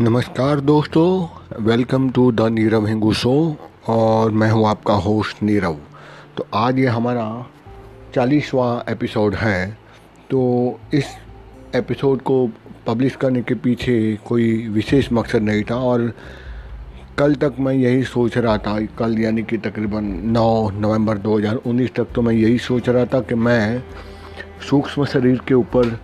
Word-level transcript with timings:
नमस्कार 0.00 0.60
दोस्तों 0.60 1.28
welcome 1.64 2.10
to 2.10 2.32
the 2.32 2.40
Neerav 2.40 2.86
Hingu 2.86 3.12
show 3.12 3.56
और 3.88 4.30
मैं 4.30 4.50
हूँ 4.50 4.68
आपका 4.68 4.94
होस्ट 4.94 5.42
नीरव 5.42 5.76
तो 6.36 6.46
आज 6.54 6.78
ये 6.78 6.86
हमारा 6.86 7.46
चालीसवा 8.14 8.84
एपिसोड 8.88 9.34
है। 9.34 9.78
तो 10.30 10.80
इस 10.94 11.04
एपिसोड 11.74 12.22
को 12.22 12.50
पब्लिश 12.86 13.16
करने 13.16 13.42
के 13.42 13.54
पीछे 13.54 14.18
कोई 14.26 14.68
विशेष 14.68 15.08
मकसद 15.12 15.42
नहीं 15.42 15.62
था 15.62 15.74
और 15.74 16.12
कल 17.18 17.34
तक 17.34 17.54
मैं 17.60 17.74
यही 17.74 18.02
सोच 18.02 18.38
रहा 18.38 18.58
था, 18.58 18.80
कल 18.80 19.18
यानी 19.18 19.42
कि 19.42 19.56
तकरीबन 19.56 20.34
9 20.36 20.72
नवंबर 20.72 21.18
2019 21.18 21.94
तक 21.94 22.06
तो 22.14 22.22
मैं 22.22 22.34
यही 22.34 22.58
सोच 22.58 22.88
रहा 22.88 23.04
था 23.04 23.20
कि 23.20 23.34
मैं 23.34 23.82
सूक्ष्म 24.70 25.04
शरीर 25.04 25.40
के 25.48 25.54
ऊपर 25.54 26.00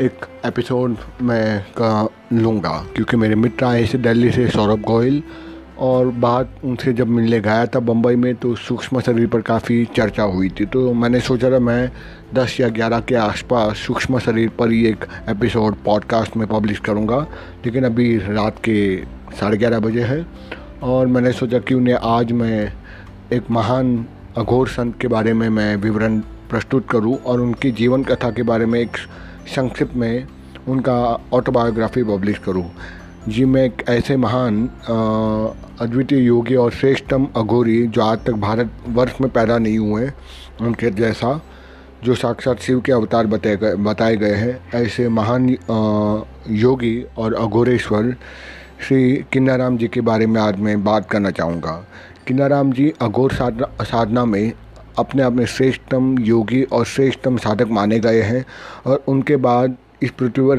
एक 0.00 0.14
एपिसोड 0.44 0.96
मैं 1.22 1.62
का 1.62 2.08
लूँगा, 2.32 2.84
क्योंकि 2.94 3.16
मेरे 3.16 3.34
मित्र 3.34 3.64
आए 3.64 3.86
थे 3.86 3.98
दिल्ली 3.98 4.30
से, 4.30 4.48
सौरभ 4.48 4.82
गोयल, 4.82 5.22
और 5.78 6.06
बात 6.06 6.60
उनसे 6.64 6.92
जब 6.92 7.08
मिलने 7.08 7.40
गया 7.40 7.66
था 7.66 7.80
बम्बई 7.80 8.16
में 8.16 8.34
तो 8.34 8.54
सूक्ष्म 8.56 9.00
शरीर 9.00 9.26
पर 9.26 9.40
काफ़ी 9.40 9.84
चर्चा 9.96 10.22
हुई 10.22 10.48
थी। 10.50 10.64
तो 10.66 10.92
मैंने 10.94 11.20
सोचा 11.20 11.50
था 11.50 11.58
मैं 11.58 11.90
10 12.34 12.58
या 12.60 12.68
11 12.68 13.00
के 13.00 13.14
आसपास 13.14 13.76
सूक्ष्म 13.76 14.18
शरीर 14.18 14.48
पर 14.58 14.70
ही 14.70 14.84
एक 14.86 15.04
एपिसोड 15.28 15.76
पॉडकास्ट 15.84 16.36
में 16.36 16.46
पब्लिश 16.48 16.78
करूँगा, 16.78 17.18
लेकिन 17.66 17.84
अभी 17.84 18.16
रात 18.18 18.58
के 18.58 18.96
साढ़े 19.40 19.56
ग्यारह 19.56 19.78
बजे 19.78 20.02
है, 20.02 20.24
और 20.82 21.06
मैंने 21.06 21.32
सोचा 21.32 21.58
कि 21.58 21.74
उन्हें 21.74 21.94
आज 21.94 22.32
मैं 22.32 22.72
एक 23.32 23.50
महान 23.50 24.04
अघोर 24.36 24.68
संत 24.68 25.00
के 25.00 25.08
बारे 25.08 25.32
में 25.32 25.48
मैं 25.48 25.74
विवरण 25.76 26.18
प्रस्तुत 26.50 26.88
करूँ, 26.90 27.16
और 27.16 27.40
उनकी 27.40 27.70
जीवन 27.72 28.04
कथा 28.04 28.30
के 28.30 28.42
बारे 28.42 28.66
में 28.66 28.80
एक 28.80 28.96
संक्षिप्त 29.54 29.96
में 29.96 30.26
उनका 30.68 30.98
ऑटोबायोग्राफी 31.32 32.02
पब्लिश 32.04 32.38
करूँ। 32.38 32.70
जी, 33.28 33.44
मैं 33.44 33.64
एक 33.64 33.82
ऐसे 33.88 34.16
महान 34.16 34.68
अद्वितीय 35.80 36.20
योगी 36.20 36.54
और 36.56 36.70
श्रेष्ठतम 36.72 37.26
अघोरी 37.36 37.86
जो 37.86 38.02
आज 38.02 38.24
तक 38.26 38.32
भारत 38.38 38.70
वर्ष 38.88 39.20
में 39.20 39.30
पैदा 39.30 39.58
नहीं 39.58 39.78
हुए 39.78 40.10
उनके 40.60 40.90
जैसा, 40.92 41.40
जो 42.04 42.14
साक्षात 42.14 42.60
शिव 42.60 42.80
के 42.80 42.92
अवतार 42.92 43.26
बताए 43.26 43.56
गए 43.56 43.74
बताए 43.76 44.16
गए 44.16 44.34
हैं, 44.34 44.58
ऐसे 44.74 45.08
महान 45.08 45.48
योगी 46.50 47.04
और 47.18 47.34
अघोरेश्वर, 47.34 48.14
श्री 48.80 49.24
किन्नाराम 49.32 49.76
जी 49.78 49.88
के 49.88 50.00
बारे 50.00 50.26
में 50.26 50.40
आज 50.40 50.58
मैं 50.60 50.82
बात 50.84 51.08
करना 51.10 51.30
चाहूँगा। 51.30 51.72
किन्नाराम 52.26 52.72
जी, 52.72 52.92
अघोर 53.02 53.32
साधना 53.32 53.84
साधना 53.84 54.24
में 54.24 54.52
अपने 54.98 55.22
अपने 55.22 55.46
श्रेष्ठतम 55.46 56.16
योगी 56.20 56.62
और 56.64 56.84
श्रेष्ठतम 56.86 57.36
साधक 57.36 57.68
माने 57.70 57.98
गए 58.00 58.20
हैं 58.22 58.44
और 58.86 59.04
उनके 59.08 59.36
बाद 59.38 59.76
इस 60.02 60.10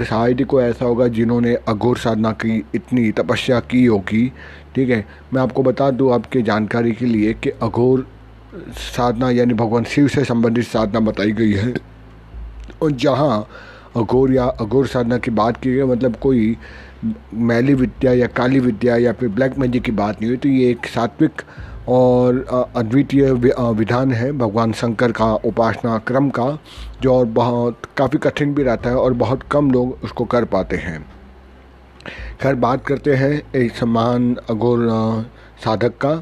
शायद 0.05 0.39
ही 0.39 0.45
कोई 0.45 0.64
ऐसा 0.64 0.86
होगा 0.86 1.08
जिन्होंने 1.08 1.53
अघोर 1.67 1.97
साधना 1.97 2.31
की, 2.31 2.64
इतनी 2.75 3.11
तपस्या 3.11 3.59
की 3.61 3.86
होगी। 3.86 4.31
ठीक 4.75 4.89
है, 4.89 5.05
मैं 5.33 5.42
आपको 5.42 5.64
बता 5.64 5.89
दूँ 5.92 6.14
आपके 6.14 6.42
जानकारी 6.42 6.92
के 6.92 7.05
लिए 7.05 7.33
कि 7.33 7.50
अघोर 7.50 8.05
साधना 8.75 9.30
यानी 9.30 9.53
भगवान 9.53 9.83
शिव 9.83 10.08
से 10.08 10.23
संबंधित 10.25 10.66
साधना 10.66 11.00
बताई 11.02 11.31
गई 11.31 11.52
है। 11.52 11.73
और 12.81 12.92
जहाँ 12.92 13.47
अघोर 13.95 14.33
या 14.33 14.45
अघोर 14.61 14.88
साधना 14.88 15.17
की 15.17 15.31
बात 15.31 15.58
की 15.58 15.73
गई 15.73 15.83
मतलब 15.83 16.16
कोई 16.16 16.58
मैली 17.33 17.73
विद्या 17.73 18.14
या 18.14 18.27
काली 18.27 18.59
विद्या 18.59 18.95
या 18.97 19.11
फिर 19.14 19.30
ब्लैक 19.30 19.58
मैजिक 19.58 19.83
की 19.83 19.92
बात 19.92 20.22
नहीं 20.22 20.30
हुई 20.30 20.38
तो 20.38 20.49
ये 20.49 20.70
एक 20.72 20.86
सात्विक 20.86 21.42
और 21.88 22.72
अद्वितीय 22.75 23.31
विधान 23.31 24.11
है 24.11 24.31
भगवान 24.31 24.72
शंकर 24.73 25.11
का 25.11 25.33
उपासना 25.45 25.97
क्रम 26.08 26.30
का, 26.30 26.47
जो 27.02 27.14
और 27.14 27.25
बहुत, 27.25 27.81
काफ़ी 27.97 28.19
कठिन 28.19 28.53
भी 28.53 28.64
रहता 28.64 28.89
है 28.89 28.95
और 28.97 29.14
बहुत 29.16 29.44
कम 29.52 29.72
लोग 29.72 29.97
उसको 30.03 30.25
कर 30.25 30.45
पाते 30.45 30.75
हैं। 30.77 31.05
खैर, 32.42 32.55
बात 32.55 32.86
करते 32.86 33.14
हैं 33.16 33.42
एक 33.55 33.83
महान 33.86 34.36
अघोर 34.49 34.87
साधक 35.65 35.98
का। 35.98 36.15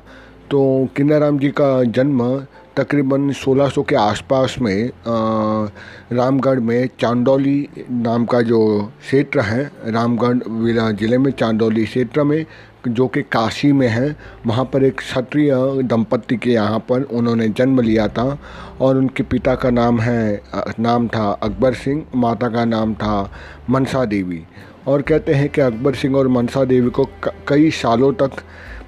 तो 0.52 0.88
किन्नाराम 0.96 1.40
जी 1.40 1.50
का 1.52 1.84
जन्म 1.86 2.46
तकरीबन 2.78 3.32
1600 3.32 3.84
के 3.84 3.96
आसपास 3.96 4.56
में 4.62 4.92
रामगढ़ 5.08 6.60
में 6.60 6.90
चांदौली 7.00 7.68
नाम 7.92 8.26
का 8.26 8.42
जो 8.42 8.60
क्षेत्र 9.00 9.40
है, 9.42 9.64
रामगढ़ 9.86 10.94
ज़िले 10.94 11.18
में, 11.18 11.32
चांदौली 11.32 11.86
क्षेत्र 11.86 12.24
में 12.24 12.46
जो 12.88 13.08
कि 13.08 13.22
काशी 13.22 13.72
में 13.72 13.88
है 13.88 14.16
वहाँ 14.46 14.66
पर 14.66 14.84
एक 14.84 14.98
क्षत्रिय 14.98 15.52
दंपत्ति 15.84 16.38
के 16.38 16.52
यहाँ 16.52 16.80
पर 16.80 17.02
उन्होंने 17.02 17.48
जन्म 17.50 17.82
लिया 17.82 18.08
था 18.08 18.38
और 18.82 18.98
उनके 18.98 19.24
पिता 19.24 19.56
का 19.56 19.70
नाम 19.70 20.00
है 20.00 20.42
नाम 20.80 21.08
था 21.08 21.32
अकबर 21.44 21.74
सिंह 21.74 22.04
माता 22.16 22.50
का 22.50 22.66
नाम 22.66 22.94
था 22.94 23.32
मनसा 23.70 24.06
देवी। 24.06 24.42
और 24.88 25.02
कहते 25.02 25.34
हैं 25.34 25.50
कि 25.50 25.62
अकबर 25.62 25.96
सिंह 25.96 26.16
और 26.16 26.28
मनसा 26.28 26.64
देवी 26.66 26.90
को 26.90 27.08
कई 27.48 27.72
सालों 27.72 28.14
तक 28.14 28.32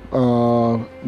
आ, 0.06 0.20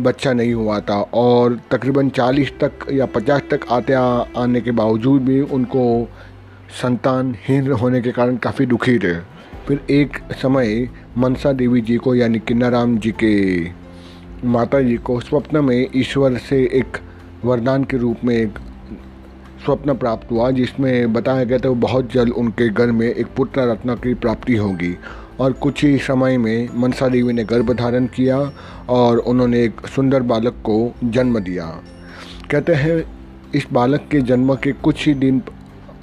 बच्चा 0.03 0.33
नहीं 0.33 0.53
हुआ 0.53 0.79
था 0.79 1.01
और 1.13 1.59
तकरीबन 1.71 2.09
40 2.09 2.51
तक 2.63 2.85
या 2.91 3.07
50 3.07 3.49
तक 3.51 3.65
आते 3.71 3.93
आ, 3.93 4.03
आने 4.37 4.61
के 4.61 4.71
बावजूद 4.71 5.21
भी 5.21 5.41
उनको 5.41 5.83
संतानहीन 6.81 7.71
होने 7.71 8.01
के 8.01 8.11
कारण 8.11 8.37
काफ़ी 8.37 8.65
दुखी 8.65 8.97
थे। 8.99 9.36
फिर 9.67 9.85
एक 9.89 10.17
समय 10.33 10.89
मनसा 11.17 11.51
देवी 11.51 11.81
जी 11.81 11.97
को, 11.97 12.15
यानी 12.15 12.39
किन्नाराम 12.39 12.97
जी 12.97 13.11
के 13.11 13.67
माता 14.47 14.81
जी 14.81 14.97
को, 14.97 15.19
स्वप्न 15.19 15.65
में 15.65 15.87
ईश्वर 15.95 16.37
से 16.37 16.63
एक 16.73 16.97
वरदान 17.45 17.83
के 17.83 17.97
रूप 17.97 18.17
में 18.23 18.35
एक 18.35 18.59
स्वप्न 19.65 19.93
प्राप्त 19.93 20.31
हुआ, 20.31 20.51
जिसमें 20.51 21.13
बताया 21.13 21.43
गया 21.43 21.57
था 21.57 21.69
वो 21.69 21.75
बहुत 21.75 22.11
जल्द 22.11 22.29
उनके 22.29 22.69
घर 22.69 22.91
में 22.91 23.07
एक 23.07 23.27
पुत्र 23.37 23.61
रत्न 23.61 23.95
की 23.95 24.13
प्राप्ति 24.13 24.55
होगी। 24.55 24.97
और 25.39 25.53
कुछ 25.53 25.83
ही 25.83 25.97
समय 25.97 26.37
में 26.37 26.69
मनसा 26.75 27.07
देवी 27.07 27.33
ने 27.33 27.43
गर्भ 27.43 27.73
धारण 27.73 28.05
किया 28.05 28.51
और 28.89 29.17
उन्होंने 29.17 29.63
एक 29.63 29.87
सुंदर 29.87 30.21
बालक 30.21 30.53
को 30.53 30.95
जन्म 31.03 31.39
दिया। 31.39 31.65
कहते 32.51 32.73
हैं, 32.73 33.03
इस 33.55 33.67
बालक 33.73 34.07
के 34.11 34.21
जन्म 34.21 34.55
के 34.55 34.71
कुछ 34.71 35.07
ही 35.07 35.13
दिन 35.13 35.41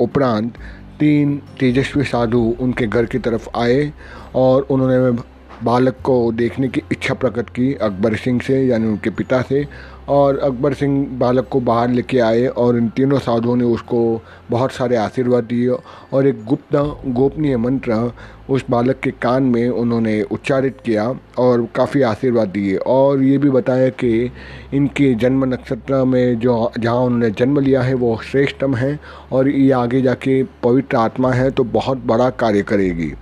उपरांत 0.01 0.55
तीन 1.05 1.37
तेजस्वी 1.61 2.05
साधु 2.05 2.41
उनके 2.61 2.87
घर 2.87 3.07
की 3.07 3.19
तरफ़ 3.19 3.49
आए 3.57 3.93
और 4.35 4.63
उन्होंने 4.63 5.23
बालक 5.63 5.97
को 6.05 6.33
देखने 6.33 6.69
की 6.69 6.83
इच्छा 6.93 7.15
प्रकट 7.15 7.49
की 7.49 7.75
अकबर 7.75 8.15
सिंह 8.15 8.41
से, 8.41 8.67
यानी 8.67 8.89
उनके 8.89 9.11
पिता 9.11 9.43
से। 9.43 9.69
और 10.09 10.39
अकबर 10.39 10.75
सिंह 10.75 11.07
बालक 11.19 11.49
को 11.49 11.61
बाहर 11.61 11.89
लेके 11.89 12.19
आए 12.19 12.47
और 12.47 12.77
इन 12.77 12.89
तीनों 12.89 13.19
साधुओं 13.19 13.57
ने 13.57 13.65
उसको 13.65 14.23
बहुत 14.51 14.73
सारे 14.73 14.97
आशीर्वाद 14.97 15.45
दिए। 15.45 15.69
और 16.13 16.27
एक 16.27 16.45
गुप्त, 16.45 16.77
गोपनीय 17.07 17.57
मंत्र 17.57 18.13
उस 18.49 18.65
बालक 18.71 18.99
के 19.01 19.11
कान 19.13 19.43
में 19.43 19.69
उन्होंने 19.69 20.21
उच्चारित 20.23 20.79
किया 20.85 21.05
और 21.39 21.67
काफ़ी 21.75 22.03
आशीर्वाद 22.03 22.49
दिए। 22.49 22.77
और 22.77 23.23
ये 23.23 23.39
भी 23.39 23.51
बताया 23.51 23.89
कि 23.91 24.31
इनके 24.75 25.13
जन्म 25.15 25.45
नक्षत्र 25.45 26.05
में 26.05 26.39
जो, 26.39 26.73
जहाँ 26.79 26.97
उन्होंने 26.97 27.31
जन्म 27.31 27.61
लिया 27.61 27.83
है, 27.83 27.95
वो 27.95 28.19
श्रेष्ठम 28.25 28.75
है 28.75 28.99
और 29.33 29.49
ये 29.49 29.71
आगे 29.73 30.01
जाके 30.03 30.43
पवित्र 30.63 30.97
आत्मा 30.97 31.33
है 31.33 31.51
तो 31.51 31.65
बहुत 31.65 32.05
बड़ा 32.07 32.29
कार्य 32.33 32.63
करेगी। 32.63 33.13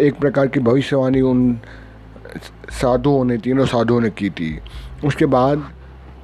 एक 0.00 0.18
प्रकार 0.18 0.46
की 0.46 0.60
भविष्यवाणी 0.60 1.20
उन 1.20 1.58
साधुओं 2.72 3.24
ने, 3.24 3.36
तीनों 3.38 3.66
साधुओं 3.66 4.00
ने 4.00 4.10
की 4.10 4.30
थी। 4.30 4.58
उसके 5.04 5.26
बाद 5.26 5.68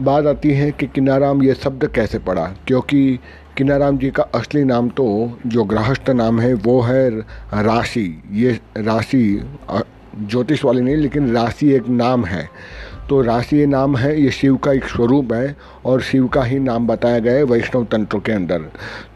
बात 0.01 0.27
आती 0.27 0.51
है 0.51 0.71
कि 0.71 0.87
किनाराम 0.87 1.43
ये 1.43 1.55
शब्द 1.55 1.87
कैसे 1.87 2.19
पड़ा 2.19 2.45
क्योंकि 2.67 3.19
किनाराम 3.57 3.99
जी 3.99 4.11
का 4.11 4.23
असली 4.35 4.65
नाम 4.65 4.89
तो 4.89 5.07
जो 5.47 5.65
गृहस्थ 5.65 6.11
नाम 6.11 6.41
है, 6.41 6.53
वो 6.55 6.81
है 6.81 7.11
राशि। 7.55 8.23
ये 8.33 8.51
राशि 8.77 9.43
ज्योतिष 10.19 10.65
वाली 10.65 10.83
नहीं, 10.83 10.97
लेकिन 10.97 11.33
राशि 11.35 11.71
एक 11.73 11.89
नाम 11.89 12.25
है। 12.25 12.49
तो 13.09 13.21
राशि 13.23 13.57
ये 13.57 13.67
नाम 13.67 13.97
है, 13.97 14.21
ये 14.23 14.31
शिव 14.31 14.57
का 14.57 14.73
एक 14.73 14.85
स्वरूप 14.85 15.33
है, 15.33 15.57
और 15.85 16.01
शिव 16.01 16.27
का 16.29 16.43
ही 16.43 16.59
नाम 16.59 16.87
बताया 16.87 17.19
गया 17.19 17.33
है 17.33 17.43
वैष्णव 17.43 17.85
तंत्र 17.85 18.19
के 18.19 18.33
अंदर। 18.33 18.59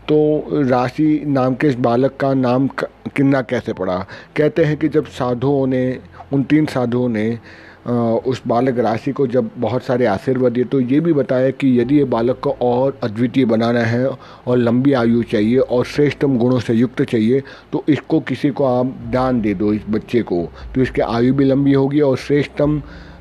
तो 0.08 0.44
राशि 0.52 1.22
नाम 1.26 1.54
के 1.54 1.68
इस 1.68 1.74
बालक 1.74 2.16
का 2.20 2.34
नाम 2.34 2.68
किन्ना 3.16 3.42
कैसे 3.42 3.72
पड़ा? 3.72 4.06
कहते 4.36 4.64
हैं 4.64 4.76
कि 4.76 4.88
जब 4.88 5.06
साधुओं 5.06 5.66
ने, 5.66 5.98
उन 6.32 6.42
तीन 6.42 6.66
साधुओं 6.66 7.08
ने 7.08 7.38
उस 7.86 8.42
बालक 8.46 8.78
राशि 8.78 9.12
को 9.12 9.26
जब 9.26 9.50
बहुत 9.58 9.82
सारे 9.82 10.06
आशीर्वाद 10.06 10.52
दिए 10.52 10.64
तो 10.64 10.80
ये 10.80 11.00
भी 11.00 11.12
बताया 11.12 11.50
कि 11.50 11.68
यदि 11.80 11.98
ये 11.98 12.04
बालक 12.04 12.40
को 12.40 12.50
और 12.62 12.98
अद्वितीय 13.02 13.44
बनाना 13.44 13.80
है 13.80 14.06
और 14.06 14.56
लंबी 14.56 14.92
आयु 14.92 15.22
चाहिए 15.22 15.58
और 15.58 15.84
श्रेष्ठतम 15.84 16.36
गुणों 16.38 16.58
से 16.60 16.74
युक्त 16.74 17.02
चाहिए 17.02 17.42
तो 17.72 17.84
इसको 17.88 18.20
किसी 18.20 18.50
को 18.50 18.64
आप 18.64 18.94
दान 19.12 19.40
दे 19.40 19.54
दो 19.54 19.72
इस 19.72 19.84
बच्चे 19.90 20.22
को। 20.22 20.42
तो 20.74 20.82
इसकी 20.82 21.00
आयु 21.00 21.34
भी 21.34 21.44
लंबी 21.44 21.72
होगी 21.72 22.00
और 22.00 22.16
श्रेष्ठतम 22.16 22.80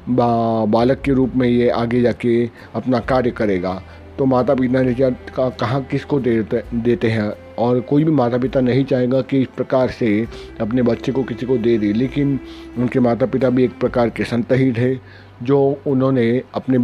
बा, 0.10 0.66
बालक 0.66 1.02
के 1.02 1.14
रूप 1.14 1.36
में 1.36 1.48
ये 1.48 1.70
आगे 1.70 2.02
जाके 2.02 2.44
अपना 2.76 3.00
कार्य 3.00 3.32
करेगा। 3.32 3.82
तो 4.18 4.26
माता 4.26 4.54
पिता 4.56 4.82
ने 4.82 4.96
कहाँ 5.40 5.82
किसको 5.92 6.20
देते 6.20 6.64
देते 6.76 7.10
हैं? 7.10 7.32
और 7.60 7.80
कोई 7.82 8.04
भी 8.04 8.12
माता 8.12 8.38
पिता 8.38 8.60
नहीं 8.62 8.84
चाहेगा 8.86 9.22
कि 9.22 9.42
इस 9.42 9.48
प्रकार 9.56 9.90
से 9.92 10.28
अपने 10.62 10.82
बच्चे 10.82 11.12
को 11.12 11.24
किसी 11.24 11.46
को 11.46 11.58
दे 11.58 11.78
दे। 11.78 11.92
लेकिन 11.94 12.40
उनके 12.78 13.00
माता 13.00 13.26
पिता 13.26 13.50
भी 13.50 13.64
एक 13.64 13.80
प्रकार 13.80 14.10
के 14.10 14.24
संत 14.24 14.52
ही 14.52 14.72
थे, 14.74 14.94
जो 15.44 15.82
उन्होंने 15.88 16.42
अपने 16.56 16.78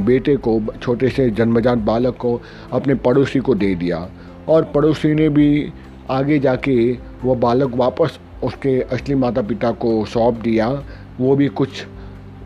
बेटे 0.00 0.36
को, 0.36 0.60
छोटे 0.82 1.08
से 1.08 1.28
जन्मजात 1.30 1.78
बालक 1.80 2.16
को 2.16 2.40
अपने 2.72 2.94
पड़ोसी 2.96 3.38
को 3.40 3.54
दे 3.54 3.74
दिया। 3.74 4.08
और 4.48 4.64
पड़ोसी 4.74 5.14
ने 5.14 5.28
भी 5.28 5.72
आगे 6.10 6.38
जाके 6.38 6.76
वो 7.22 7.34
बालक 7.36 7.74
वापस 7.76 8.18
उसके 8.44 8.80
असली 8.82 9.14
माता 9.14 9.42
पिता 9.42 9.70
को 9.72 10.04
सौंप 10.06 10.40
दिया। 10.42 10.68
वो 11.20 11.34
भी 11.36 11.48
कुछ 11.50 11.86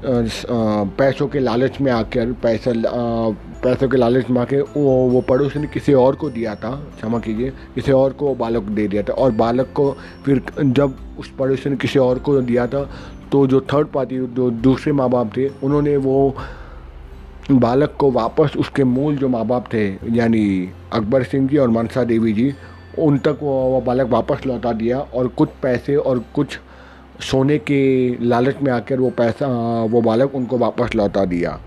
पैसों 0.06 1.26
के 1.28 1.38
लालच 1.40 1.80
में 1.80 1.90
आकर, 1.92 2.32
पैसा 2.42 2.72
पैसों 3.64 3.88
के 3.88 3.96
लालच 3.96 4.30
में 4.30 4.40
आके 4.40 4.60
वो 4.60 4.90
वो 5.10 5.20
पड़ोसी 5.20 5.58
ने 5.58 5.66
किसी 5.66 5.92
और 5.94 6.16
को 6.16 6.30
दिया 6.30 6.54
था 6.54 6.70
क्षमा 6.96 7.18
कीजिए 7.18 7.50
किसी 7.74 7.92
और 7.92 8.12
को 8.12 8.34
बालक 8.34 8.62
दे 8.62 8.86
दिया 8.88 9.02
था। 9.02 9.12
और 9.12 9.30
बालक 9.32 9.72
को 9.74 9.90
फिर 10.24 10.42
जब 10.60 10.96
उस 11.18 11.30
पड़ोसी 11.38 11.70
ने 11.70 11.76
किसी 11.76 11.98
और 11.98 12.18
को 12.18 12.40
दिया 12.42 12.66
था 12.66 12.82
तो 13.32 13.46
जो 13.46 13.60
थर्ड 13.72 13.86
पार्टी 13.86 14.18
जो 14.36 14.50
दूसरे 14.50 14.92
माँ 14.92 15.08
बाप 15.10 15.36
थे 15.36 15.48
उन्होंने 15.62 15.96
वो 15.96 16.34
बालक 17.50 17.96
को 17.98 18.10
वापस 18.10 18.56
उसके 18.56 18.84
मूल 18.84 19.16
जो 19.16 19.28
माँ 19.28 19.44
बाप 19.46 19.72
थे 19.72 19.86
यानी 20.16 20.44
अकबर 20.92 21.22
सिंह 21.22 21.48
जी 21.48 21.58
और 21.58 21.68
मनसा 21.70 22.04
देवी 22.04 22.32
जी 22.32 22.52
उन 22.98 23.18
तक 23.18 23.38
वो, 23.42 23.52
वो 23.70 23.80
बालक 23.80 24.08
वापस 24.08 24.46
लौटा 24.46 24.72
दिया 24.72 24.98
और 24.98 25.28
कुछ 25.28 25.48
पैसे 25.62 25.96
और 25.96 26.24
कुछ 26.34 26.58
सोने 27.20 27.58
के 27.58 27.82
लालच 28.24 28.62
में 28.62 28.72
आकर 28.72 29.00
वो 29.00 29.10
पैसा 29.10 29.46
वो 29.84 30.00
बालक 30.00 30.34
उनको 30.34 30.58
वापस 30.58 30.94
लौटा 30.94 31.24
दिया। 31.24 31.60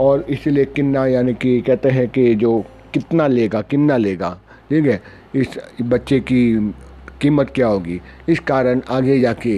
और 0.00 0.24
इसीलिए 0.30 0.64
किन्ना 0.66 1.06
यानी 1.06 1.34
कि 1.34 1.60
कहते 1.60 1.88
हैं 1.90 2.08
कि 2.08 2.34
जो 2.34 2.58
कितना 2.94 3.26
लेगा, 3.26 3.60
किन्ना 3.62 3.96
लेगा। 3.96 4.30
ठीक 4.70 4.86
है? 4.86 5.00
इस 5.34 5.58
बच्चे 5.82 6.20
की 6.20 6.72
कीमत 7.20 7.50
क्या 7.54 7.66
होगी? 7.66 8.00
इस 8.28 8.38
कारण 8.40 8.80
आगे 8.90 9.18
जाके 9.20 9.54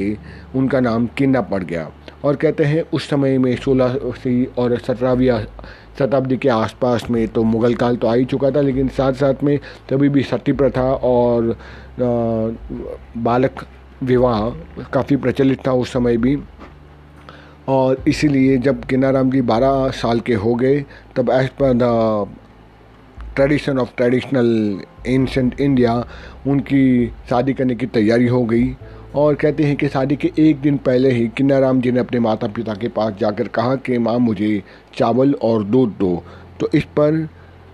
उनका 0.57 0.81
नाम 0.81 1.07
किन्ना 1.17 1.41
पड़ 1.43 1.63
गया। 1.65 1.91
और 2.25 2.37
कहते 2.37 2.65
हैं, 2.65 2.83
उस 2.93 3.09
समय 3.11 3.39
में 3.39 3.55
सोलहवीं 3.57 4.45
और 4.59 4.79
सत्रहवीं 4.79 5.31
शताब्दी 5.99 6.37
के 6.37 6.49
आसपास 6.49 7.05
में 7.11 7.27
तो 7.29 7.43
मुग़ल 7.45 7.75
काल 7.75 7.97
तो 7.97 8.07
आ 8.07 8.15
ही 8.15 8.25
चुका 8.25 8.51
था, 8.51 8.61
लेकिन 8.61 8.89
साथ 8.89 9.13
साथ 9.13 9.43
में 9.45 9.59
तभी 9.89 10.09
भी 10.09 10.23
सती 10.23 10.53
प्रथा 10.53 10.93
और 10.95 11.57
बालक 13.19 13.65
विवाह 14.03 14.49
काफ़ी 14.93 15.17
प्रचलित 15.17 15.67
था 15.67 15.73
उस 15.73 15.93
समय 15.93 16.17
भी। 16.17 16.37
और 17.69 18.05
इसीलिए 18.09 18.59
जब 18.59 18.85
किन्नाराम 18.85 19.31
जी 19.31 19.43
12 19.43 19.91
साल 19.91 20.21
के 20.21 20.35
हो 20.35 20.55
गए, 20.55 20.85
तब 21.17 21.31
as 21.31 21.49
per 21.49 21.73
the 21.75 22.37
tradition 23.37 23.79
of 23.79 23.91
traditional 23.97 24.81
ancient 25.07 25.61
India 25.61 26.07
उनकी 26.47 27.13
शादी 27.29 27.53
करने 27.53 27.75
की 27.75 27.87
तैयारी 27.87 28.27
हो 28.27 28.45
गई। 28.45 28.77
और 29.15 29.35
कहते 29.35 29.65
हैं 29.65 29.77
कि 29.77 29.89
शादी 29.89 30.17
के 30.17 30.33
एक 30.39 30.61
दिन 30.61 30.77
पहले 30.77 31.11
ही 31.11 31.29
किन्नाराम 31.29 31.81
जी 31.81 31.93
ने 31.93 32.01
अपने 32.01 32.21
माता 32.21 32.47
पिता 32.47 32.75
के 32.75 32.89
पास 32.89 33.15
जाकर 33.21 33.49
कहा 33.49 33.77
कि, 33.77 33.99
माँ, 33.99 34.19
मुझे 34.19 34.63
चावल 34.97 35.35
और 35.35 35.65
दूध 35.65 35.95
दो। 35.99 36.25
तो 36.61 36.69
इस 36.75 36.85
पर 36.85 37.29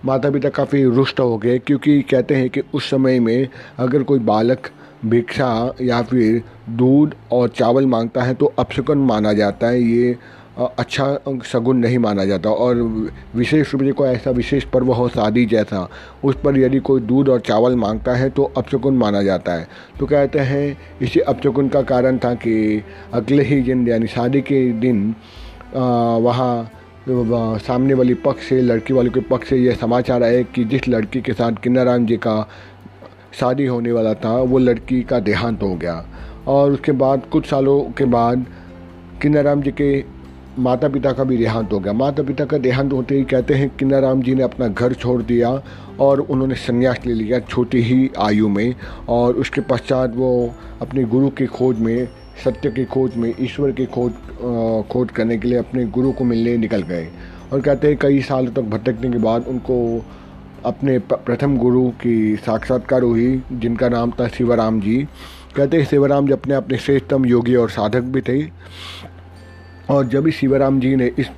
माता 0.05 0.29
पिता 0.29 0.49
काफ़ी 0.49 0.83
रुष्ट 0.83 1.19
हो 1.19 1.37
गए, 1.37 1.59
क्योंकि 1.59 2.01
कहते 2.01 2.35
हैं 2.35 2.49
कि 2.49 2.61
उस 2.73 2.89
समय 2.89 3.19
में 3.19 3.47
अगर 3.77 4.03
कोई 4.03 4.19
बालक 4.19 4.67
भिक्षा 5.05 5.73
या 5.81 6.01
फिर 6.01 6.41
दूध 6.69 7.15
और 7.31 7.49
चावल 7.49 7.85
माँगता 7.85 8.23
है 8.23 8.33
तो 8.33 8.53
अपशकुन 8.59 9.05
माना 9.05 9.33
जाता 9.33 9.67
है। 9.67 9.81
ये 9.81 10.17
अच्छा 10.59 11.39
शगुन 11.45 11.77
नहीं 11.77 11.97
माना 11.97 12.23
जाता 12.25 12.49
और 12.51 12.75
विशेष 13.35 13.73
रूप 13.73 13.83
से 13.83 13.91
कोई 13.91 14.07
ऐसा 14.07 14.31
विशेष 14.31 14.63
पर्व 14.63 14.91
हो 14.93 15.07
शादी 15.09 15.45
जैसा, 15.45 15.87
उस 16.23 16.35
पर 16.43 16.57
यदि 16.59 16.79
कोई 16.79 17.01
दूध 17.01 17.29
और 17.29 17.39
चावल 17.39 17.75
माँगता 17.75 18.15
है 18.15 18.29
तो 18.29 18.51
अपशकुन 18.57 18.97
माना 18.97 19.21
जाता 19.23 19.53
है। 19.53 19.67
तो 19.99 20.05
कहते 20.05 20.39
हैं, 20.39 20.77
इसी 21.01 21.19
अपशकुन 21.21 21.69
का 21.69 21.81
कारण 21.83 22.17
था 22.17 22.33
कि 22.35 22.83
अगले 23.13 23.43
ही 23.43 23.61
दिन 23.61 23.87
यानी 23.87 24.07
शादी 24.07 24.41
के 24.41 24.71
दिन 24.79 25.13
वहाँ 26.19 26.69
सामने 27.59 27.93
वाली 27.93 28.13
पक्ष 28.15 28.47
से, 28.49 28.61
लड़की 28.61 28.93
वाले 28.93 29.09
के 29.09 29.19
पक्ष 29.21 29.49
से 29.49 29.57
यह 29.57 29.75
समाचार 29.75 30.23
आए 30.23 30.43
कि 30.55 30.63
जिस 30.63 30.87
लड़की 30.87 31.21
के 31.21 31.33
साथ 31.33 31.61
किन्नाराम 31.63 32.05
जी 32.05 32.17
का 32.17 32.35
शादी 33.33 33.65
होने 33.65 33.91
वाला 33.91 34.13
था, 34.13 34.37
वो 34.37 34.57
लड़की 34.57 35.01
का 35.03 35.19
देहांत 35.19 35.63
हो 35.63 35.75
गया। 35.75 36.05
और 36.47 36.71
उसके 36.71 36.91
बाद, 36.91 37.25
कुछ 37.31 37.45
सालों 37.45 37.81
के 37.97 38.05
बाद, 38.05 38.45
किन्नाराम 39.21 39.61
जी 39.61 39.71
के 39.71 40.03
माता 40.59 40.87
पिता 40.87 41.11
का 41.11 41.23
भी 41.23 41.37
देहांत 41.37 41.73
हो 41.73 41.79
गया। 41.79 41.93
माता 41.93 42.23
पिता 42.23 42.45
का 42.45 42.57
देहांत 42.57 42.93
होते 42.93 43.15
ही 43.15 43.23
कहते 43.23 43.53
हैं, 43.53 43.69
किन्नाराम 43.69 44.21
जी 44.21 44.35
ने 44.35 44.43
अपना 44.43 44.67
घर 44.67 44.93
छोड़ 44.93 45.21
दिया 45.21 45.61
और 45.99 46.19
उन्होंने 46.19 46.55
संन्यास 46.55 46.99
ले 47.05 47.13
लिया 47.13 47.39
छोटी 47.39 47.81
ही 47.81 48.09
आयु 48.19 48.47
में 48.47 48.75
और 49.09 49.33
उसके 49.33 49.61
पश्चात 49.61 50.15
वो 50.15 50.53
अपने 50.81 51.03
गुरु 51.03 51.29
की 51.29 51.45
खोज 51.45 51.79
में, 51.79 52.07
सत्य 52.43 52.71
की 52.71 52.85
खोज 52.85 53.15
में, 53.15 53.33
ईश्वर 53.39 53.71
की 53.71 53.85
खोज 53.85 54.11
खोज 54.91 55.11
करने 55.11 55.37
के 55.37 55.47
लिए 55.47 55.57
अपने 55.57 55.85
गुरु 55.85 56.11
को 56.11 56.23
मिलने 56.23 56.57
निकल 56.57 56.81
गए। 56.81 57.07
और 57.53 57.61
कहते 57.61 57.87
हैं, 57.87 57.97
कई 57.97 58.21
सालों 58.21 58.51
तक 58.51 58.61
भटकने 58.61 59.11
के 59.11 59.17
बाद 59.17 59.47
उनको 59.47 60.05
अपने 60.65 60.99
प्रथम 60.99 61.57
गुरु 61.57 61.89
की 61.89 62.35
साक्षात्कार 62.35 63.01
हुई, 63.01 63.43
जिनका 63.51 63.89
नाम 63.89 64.11
था 64.11 64.27
शिवराम 64.27 64.81
जी। 64.81 65.07
कहते 65.55 65.77
हैं 65.77 65.85
शिवराम 65.85 66.27
जी 66.27 66.33
अपने 66.33 66.53
अपने 66.53 66.77
श्रेष्ठतम 66.77 67.25
योगी 67.25 67.55
और 67.55 67.69
साधक 67.69 68.01
भी 68.01 68.21
थे। 68.21 68.51
और 69.89 70.07
जब 70.07 70.25
ही 70.25 70.31
शिवराम 70.31 70.79
जी 70.79 70.95
ने 70.95 71.11
इस 71.19 71.29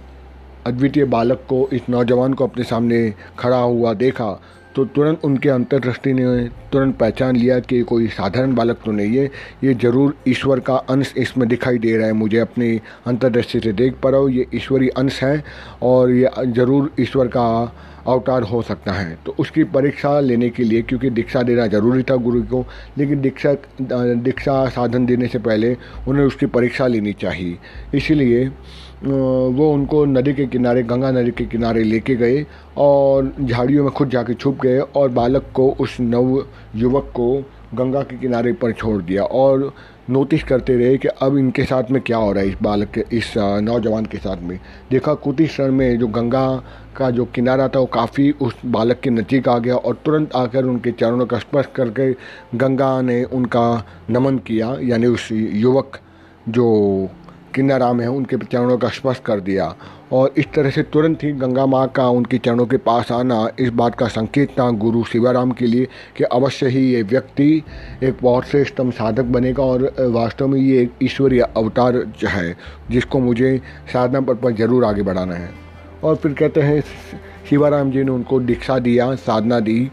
अद्वितीय 0.65 1.05
बालक 1.05 1.45
को, 1.49 1.69
इस 1.73 1.81
नौजवान 1.89 2.33
को 2.33 2.47
अपने 2.47 2.63
सामने 2.63 3.13
खड़ा 3.39 3.57
हुआ 3.57 3.93
देखा 3.93 4.41
तो 4.75 4.85
तुरंत 4.87 5.25
उनके 5.25 5.49
अंतर्दृष्टि 5.49 6.13
ने 6.13 6.23
तुरंत 6.71 6.95
पहचान 6.97 7.35
लिया 7.35 7.59
कि 7.61 7.81
कोई 7.83 8.07
साधारण 8.09 8.53
बालक 8.55 8.77
तो 8.85 8.91
नहीं 8.91 9.17
है। 9.17 9.25
ये 9.63 9.73
ज़रूर 9.75 10.15
ईश्वर 10.27 10.59
का 10.59 10.75
अंश 10.89 11.13
इसमें 11.17 11.47
दिखाई 11.49 11.77
दे 11.77 11.95
रहा 11.97 12.07
है। 12.07 12.13
मुझे 12.13 12.37
अपनी 12.39 12.79
अंतर्दृष्टि 13.07 13.59
से 13.59 13.73
देख 13.73 13.95
पा 14.03 14.09
रहा 14.09 14.19
हूँ 14.19 14.31
ये 14.31 14.45
ईश्वरीय 14.55 14.89
अंश 14.97 15.23
है 15.23 15.43
और 15.83 16.11
ये 16.11 16.29
ज़रूर 16.47 16.91
ईश्वर 16.99 17.27
का 17.27 17.47
अवतार 18.07 18.43
हो 18.43 18.61
सकता 18.61 18.91
है। 18.91 19.17
तो 19.25 19.35
उसकी 19.39 19.63
परीक्षा 19.65 20.19
लेने 20.19 20.49
के 20.49 20.63
लिए, 20.63 20.81
क्योंकि 20.81 21.09
दीक्षा 21.09 21.41
देना 21.43 21.65
ज़रूरी 21.67 22.03
था 22.03 22.15
गुरु 22.17 22.41
को, 22.43 22.65
लेकिन 22.97 23.21
दीक्षा 23.21 23.53
दीक्षा 23.81 24.65
साधन 24.69 25.05
देने 25.05 25.27
से 25.27 25.39
पहले 25.39 25.75
उन्हें 26.07 26.25
उसकी 26.25 26.45
परीक्षा 26.47 26.87
लेनी 26.87 27.13
चाहिए। 27.15 27.57
इसीलिए 27.93 28.49
वो 29.03 29.71
उनको 29.73 30.03
नदी 30.05 30.33
के 30.33 30.45
किनारे, 30.47 30.81
गंगा 30.83 31.11
नदी 31.11 31.31
के 31.31 31.45
किनारे 31.45 31.83
लेके 31.83 32.15
गए 32.15 32.45
और 32.77 33.31
झाड़ियों 33.41 33.83
में 33.83 33.91
खुद 33.93 34.09
जाके 34.09 34.33
छुप 34.33 34.59
गए 34.61 34.79
और 34.79 35.09
बालक 35.09 35.45
को, 35.53 35.69
उस 35.71 35.97
नव 35.99 36.45
युवक 36.75 37.11
को 37.15 37.33
गंगा 37.75 38.01
के 38.01 38.17
किनारे 38.17 38.53
पर 38.53 38.71
छोड़ 38.71 39.01
दिया 39.01 39.23
और 39.23 39.73
नोटिस 40.09 40.43
करते 40.43 40.75
रहे 40.77 40.97
कि 40.97 41.07
अब 41.07 41.37
इनके 41.37 41.63
साथ 41.63 41.91
में 41.91 42.01
क्या 42.01 42.17
हो 42.17 42.31
रहा 42.31 42.43
है 42.43 42.49
इस 42.49 42.55
बालक 42.63 42.89
के 42.89 43.03
इस 43.17 43.33
नौजवान 43.37 44.05
के 44.05 44.17
साथ 44.17 44.41
में। 44.41 44.59
देखा 44.91 45.13
कुछ 45.13 45.41
क्षण 45.41 45.71
में 45.71 45.97
जो 45.99 46.07
गंगा 46.07 46.45
का 46.95 47.09
जो 47.09 47.25
किनारा 47.25 47.67
था 47.67 47.79
वो 47.79 47.85
काफ़ी 47.85 48.29
उस 48.41 48.55
बालक 48.65 48.99
के 48.99 49.09
नज़दीक 49.09 49.47
आ 49.49 49.57
गया 49.57 49.75
और 49.75 49.97
तुरंत 50.05 50.35
आकर 50.35 50.65
उनके 50.65 50.91
चरणों 50.91 51.25
का 51.25 51.37
स्पर्श 51.39 51.67
करके 51.75 52.11
गंगा 52.57 53.01
ने 53.01 53.23
उनका 53.23 53.65
नमन 54.09 54.37
किया, 54.37 54.75
यानी 54.81 55.07
उस 55.07 55.27
युवक 55.31 55.99
जो 56.49 57.09
किन्नाराम 57.53 58.01
है 58.01 58.07
उनके 58.09 58.37
चरणों 58.37 58.77
का 58.77 58.89
स्पर्श 58.89 59.21
कर 59.25 59.39
दिया। 59.39 59.73
और 60.11 60.33
इस 60.37 60.45
तरह 60.53 60.69
से 60.69 60.83
तुरंत 60.83 61.23
ही 61.23 61.31
गंगा 61.33 61.65
माँ 61.65 61.87
का 61.87 62.07
उनके 62.09 62.37
चरणों 62.37 62.65
के 62.65 62.77
पास 62.79 63.11
आना 63.11 63.47
इस 63.59 63.69
बात 63.71 63.95
का 63.95 64.07
संकेत 64.09 64.49
था 64.59 64.69
गुरु 64.77 65.03
शिवाराम 65.03 65.51
के 65.51 65.65
लिए 65.65 65.87
कि 66.17 66.23
अवश्य 66.23 66.67
ही 66.67 66.83
ये 66.85 67.01
व्यक्ति 67.03 67.63
एक 68.03 68.17
बहुत 68.21 68.45
श्रेष्ठतम 68.45 68.91
साधक 68.91 69.25
बनेगा 69.31 69.63
और 69.63 69.93
वास्तव 70.11 70.47
में 70.47 70.59
ये 70.59 70.81
एक 70.81 70.91
ईश्वरीय 71.03 71.41
अवतार 71.41 72.03
है 72.25 72.55
जिसको 72.91 73.19
मुझे 73.19 73.57
साधना 73.93 74.21
पर, 74.21 74.33
पर 74.33 74.51
ज़रूर 74.53 74.85
आगे 74.85 75.03
बढ़ाना 75.03 75.35
है। 75.35 75.49
और 76.03 76.15
फिर 76.15 76.33
कहते 76.33 76.61
हैं 76.61 76.81
शिवाराम 77.49 77.91
जी 77.91 78.03
ने 78.03 78.11
उनको 78.11 78.39
दीक्षा 78.41 78.77
दिया 78.79 79.13
साधना 79.17 79.59
दी 79.59 79.89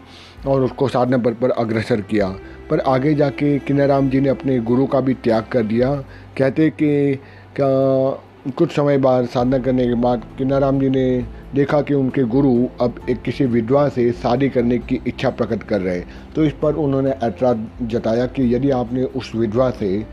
और 0.47 0.61
उसको 0.61 0.87
साधना 0.87 1.17
पर 1.17 1.33
पर 1.33 1.49
अग्रसर 1.51 2.01
किया। 2.01 2.27
पर 2.69 2.79
आगे 2.79 3.13
जाके 3.15 3.57
किन्नाराम 3.59 4.09
जी 4.09 4.19
ने 4.21 4.29
अपने 4.29 4.59
गुरु 4.61 4.85
का 4.85 4.99
भी 5.01 5.13
त्याग 5.15 5.45
कर 5.51 5.63
दिया। 5.63 5.93
कहते 6.37 6.69
कि 6.71 7.19
कुछ 7.61 8.71
समय 8.71 8.97
बाद 8.97 9.25
साधना 9.25 9.57
करने 9.57 9.87
के 9.87 9.95
बाद 9.95 10.23
किन्नाराम 10.37 10.79
जी 10.79 10.89
ने 10.89 11.25
देखा 11.55 11.81
कि 11.81 11.93
उनके 11.93 12.23
गुरु 12.23 12.67
अब 12.81 13.01
एक 13.09 13.21
किसी 13.21 13.45
विधवा 13.45 13.89
से 13.89 14.11
शादी 14.11 14.49
करने 14.49 14.77
की 14.77 14.99
इच्छा 15.07 15.29
प्रकट 15.29 15.63
कर 15.63 15.81
रहे 15.81 15.99
तो 16.35 16.43
इस 16.43 16.53
पर 16.53 16.73
उन्होंने 16.73 17.09
ऐतराज़ 17.09 17.87
जताया 17.87 18.25
कि 18.25 18.55
यदि 18.55 18.69
आपने 18.69 19.03
उस 19.03 19.31
विधवा 19.35 19.69
से 19.69 20.05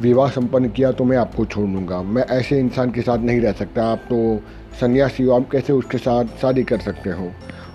विवाह 0.00 0.28
संपन्न 0.30 0.70
किया 0.70 0.92
तो 0.92 1.04
मैं 1.04 1.16
आपको 1.16 1.44
छोड़ 1.44 1.66
दूँगा। 1.70 2.02
मैं 2.02 2.24
ऐसे 2.30 2.58
इंसान 2.58 2.90
के 2.90 3.00
साथ 3.00 3.18
नहीं 3.18 3.40
रह 3.40 3.52
सकता। 3.52 3.86
आप 3.86 3.98
तो 3.98 4.40
सन्यासी 4.80 5.22
हो, 5.22 5.32
आप 5.32 5.48
कैसे 5.52 5.72
उसके 5.72 5.98
साथ 5.98 6.24
शादी 6.42 6.62
कर 6.62 6.78
सकते 6.78 7.10
हो? 7.10 7.30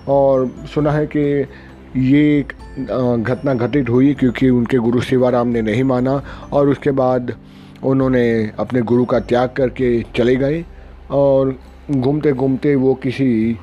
और 0.08 0.48
सुना 0.74 0.92
है 0.92 1.06
कि 1.06 1.48
ये 1.98 2.42
घटना 3.24 3.54
घटित 3.54 3.90
हुई 3.90 4.14
क्योंकि 4.14 4.50
उनके 4.50 4.78
गुरु 4.78 5.02
शिवाराम 5.02 5.48
ने 5.48 5.62
नहीं 5.62 5.84
माना 5.84 6.22
और 6.54 6.70
उसके 6.70 6.92
बाद 6.92 7.34
उन्होंने 7.84 8.52
अपने 8.60 8.82
गुरु 8.82 9.06
का 9.06 9.20
त्याग 9.22 9.50
करके 9.58 10.02
चले 10.16 10.36
गए 10.36 10.64
और 11.12 11.56
घूमते 11.92 12.32
घूमते 12.34 12.76
वो 12.76 12.94
किसी 12.96 13.58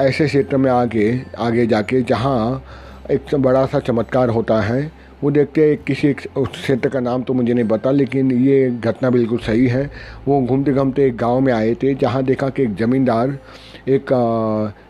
ऐसे 0.00 0.26
क्षेत्र 0.26 0.56
में 0.56 0.70
आगे 0.70 1.10
आगे 1.38 1.66
जाके 1.66 2.02
जहाँ 2.02 2.64
एक 3.10 3.34
बड़ा 3.34 3.64
सा 3.66 3.78
चमत्कार 3.80 4.28
होता 4.28 4.60
है, 4.60 4.90
वो 5.22 5.30
देखते 5.30 5.68
हैं 5.68 5.76
किसी 5.84 6.08
एक 6.08 6.20
क्षेत्र 6.38 6.88
का 6.88 7.00
नाम 7.00 7.22
तो 7.22 7.34
मुझे 7.34 7.54
नहीं 7.54 7.68
पता, 7.68 7.90
लेकिन 7.90 8.30
ये 8.32 8.70
घटना 8.70 9.10
बिल्कुल 9.10 9.38
सही 9.38 9.66
है। 9.66 9.90
वो 10.26 10.40
घूमते 10.40 10.72
घूमते 10.72 11.06
एक 11.06 11.16
गाँव 11.16 11.40
में 11.40 11.52
आए 11.52 11.74
थे, 11.74 11.94
जहाँ 11.94 12.22
देखा 12.24 12.48
कि 12.48 12.62
एक 12.62 12.74
ज़मींदार 12.76 13.38
एक 13.88 14.12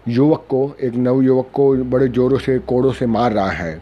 युवक 0.09 0.47
को, 0.50 0.71
एक 0.83 0.95
नव 0.97 1.21
युवक 1.23 1.50
को 1.55 1.73
बड़े 1.85 2.09
ज़ोरों 2.09 2.38
से, 2.38 2.59
कोड़ों 2.59 2.93
से 2.93 3.07
मार 3.07 3.33
रहा 3.33 3.50
है। 3.50 3.81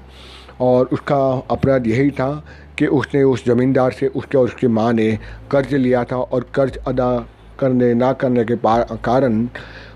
और 0.61 0.89
उसका 0.93 1.17
अपराध 1.51 1.87
यही 1.87 2.11
था 2.11 2.31
कि 2.79 2.87
उसने 2.87 3.23
उस 3.23 3.45
ज़मींदार 3.47 3.93
से 3.93 4.07
उसके 4.09 4.39
और 4.39 4.45
उसकी 4.45 4.67
माँ 4.69 4.93
ने 4.93 5.11
कर्ज 5.51 5.75
लिया 5.75 6.05
था 6.05 6.17
और 6.17 6.47
कर्ज 6.55 6.77
अदा 6.77 7.27
करने, 7.59 7.93
ना 7.95 8.13
करने 8.13 8.45
के 8.45 8.57
कारण 8.65 9.49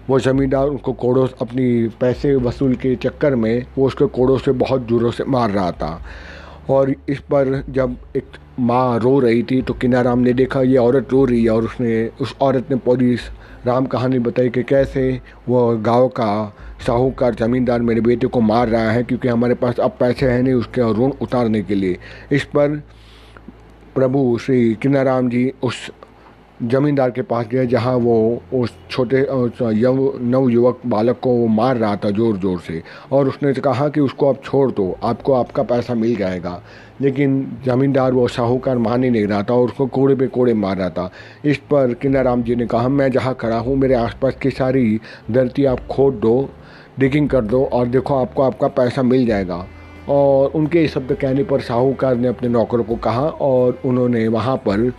वो 0.08 0.18
ज़मींदार 0.18 0.66
उसको 0.66 0.92
कोड़ों 0.92 1.26
अपनी 1.40 1.88
पैसे 2.00 2.34
वसूल 2.36 2.74
के 2.74 2.94
चक्कर 2.96 3.34
में 3.34 3.66
वो 3.78 3.86
उसके 3.86 4.06
कोड़ों 4.06 4.38
से 4.38 4.52
बहुत 4.52 4.86
जोरों 4.86 5.10
से 5.10 5.24
मार 5.24 5.50
रहा 5.50 5.72
था। 5.72 6.00
और 6.70 6.94
इस 7.08 7.20
पर 7.32 7.62
जब 7.70 7.96
एक 8.16 8.24
माँ 8.60 8.98
रो 8.98 9.18
रही 9.20 9.42
थी 9.42 9.60
तो 9.62 9.74
किनाराम 9.74 10.18
ने 10.18 10.32
देखा, 10.32 10.62
ये 10.62 10.76
औरत 10.76 11.08
रो 11.12 11.24
रही 11.24 11.44
है 11.44 11.50
और 11.50 11.64
उसने, 11.64 12.10
उस 12.20 12.34
औरत 12.40 12.70
ने 12.70 12.76
पूरी 12.76 13.16
राम 13.66 13.86
कहानी 13.86 14.18
बताई 14.18 14.48
कि 14.48 14.62
कैसे 14.62 15.20
वो 15.48 15.76
गाँव 15.78 16.08
का 16.08 16.56
साहूकार, 16.86 17.34
ज़मींदार 17.34 17.82
मेरे 17.82 18.00
बेटे 18.00 18.26
को 18.26 18.40
मार 18.40 18.68
रहा 18.68 18.90
है 18.90 19.02
क्योंकि 19.02 19.28
हमारे 19.28 19.54
पास 19.54 19.80
अब 19.80 19.96
पैसे 20.00 20.30
हैं 20.30 20.42
नहीं 20.42 20.54
उसके 20.54 20.92
ऋण 20.98 21.12
उतारने 21.22 21.62
के 21.62 21.74
लिए। 21.74 21.98
इस 22.32 22.44
पर 22.44 22.76
प्रभु 23.94 24.38
श्री 24.38 24.74
किन्नाराम 24.74 25.28
जी 25.30 25.52
उस 25.62 25.90
ज़मींदार 26.62 27.10
के 27.10 27.22
पास 27.22 27.46
गए 27.46 27.66
जहाँ 27.66 27.94
वो 27.96 28.42
उस 28.54 28.72
छोटे 28.90 29.26
नव 29.30 30.48
युवक 30.50 30.80
बालक 30.86 31.18
को 31.22 31.30
वो 31.30 31.46
मार 31.48 31.76
रहा 31.76 31.96
था 31.96 32.10
ज़ोर 32.10 32.36
ज़ोर 32.38 32.58
से। 32.60 32.82
और 33.12 33.28
उसने 33.28 33.52
कहा 33.54 33.88
कि 33.88 34.00
उसको 34.00 34.28
आप 34.28 34.42
छोड़ 34.44 34.70
दो, 34.70 34.96
आपको 35.02 35.32
आपका 35.32 35.62
पैसा 35.62 35.94
मिल 35.94 36.16
जाएगा। 36.16 36.60
लेकिन 37.00 37.60
ज़मींदार 37.66 38.12
वो 38.12 38.26
साहूकार 38.28 38.78
मान 38.78 39.04
ही 39.04 39.10
नहीं 39.10 39.26
रहा 39.26 39.42
था 39.42 39.54
और 39.54 39.64
उसको 39.64 39.86
कोड़े 39.88 40.14
पे 40.14 40.26
कोड़े 40.28 40.54
मार 40.54 40.76
रहा 40.76 40.90
था। 40.90 41.10
इस 41.44 41.58
पर 41.70 41.94
किन्नाराम 41.94 42.42
जी 42.42 42.54
ने 42.56 42.66
कहा, 42.66 42.88
मैं 42.88 43.10
जहाँ 43.10 43.34
खड़ा 43.40 43.58
हूँ, 43.58 43.76
मेरे 43.76 43.94
आसपास 43.94 44.34
की 44.42 44.50
सारी 44.50 45.00
धरती 45.30 45.64
आप 45.64 45.86
खोद 45.86 46.14
दो, 46.14 46.48
डिगिंग 46.98 47.28
कर 47.28 47.44
दो 47.44 47.64
और 47.64 47.86
देखो 47.88 48.14
आपको 48.14 48.42
आपका 48.42 48.68
पैसा 48.68 49.02
मिल 49.02 49.26
जाएगा। 49.26 49.66
और 50.08 50.50
उनके 50.50 50.86
शब्द 50.88 51.12
कहने 51.12 51.42
पर 51.44 51.60
साहूकार 51.60 52.16
ने 52.16 52.28
अपने 52.28 52.48
नौकरों 52.48 52.84
को 52.84 52.96
कहा 52.98 53.26
और 53.40 53.80
उन्होंने 53.84 54.26
वहाँ 54.28 54.56
पर 54.58 54.92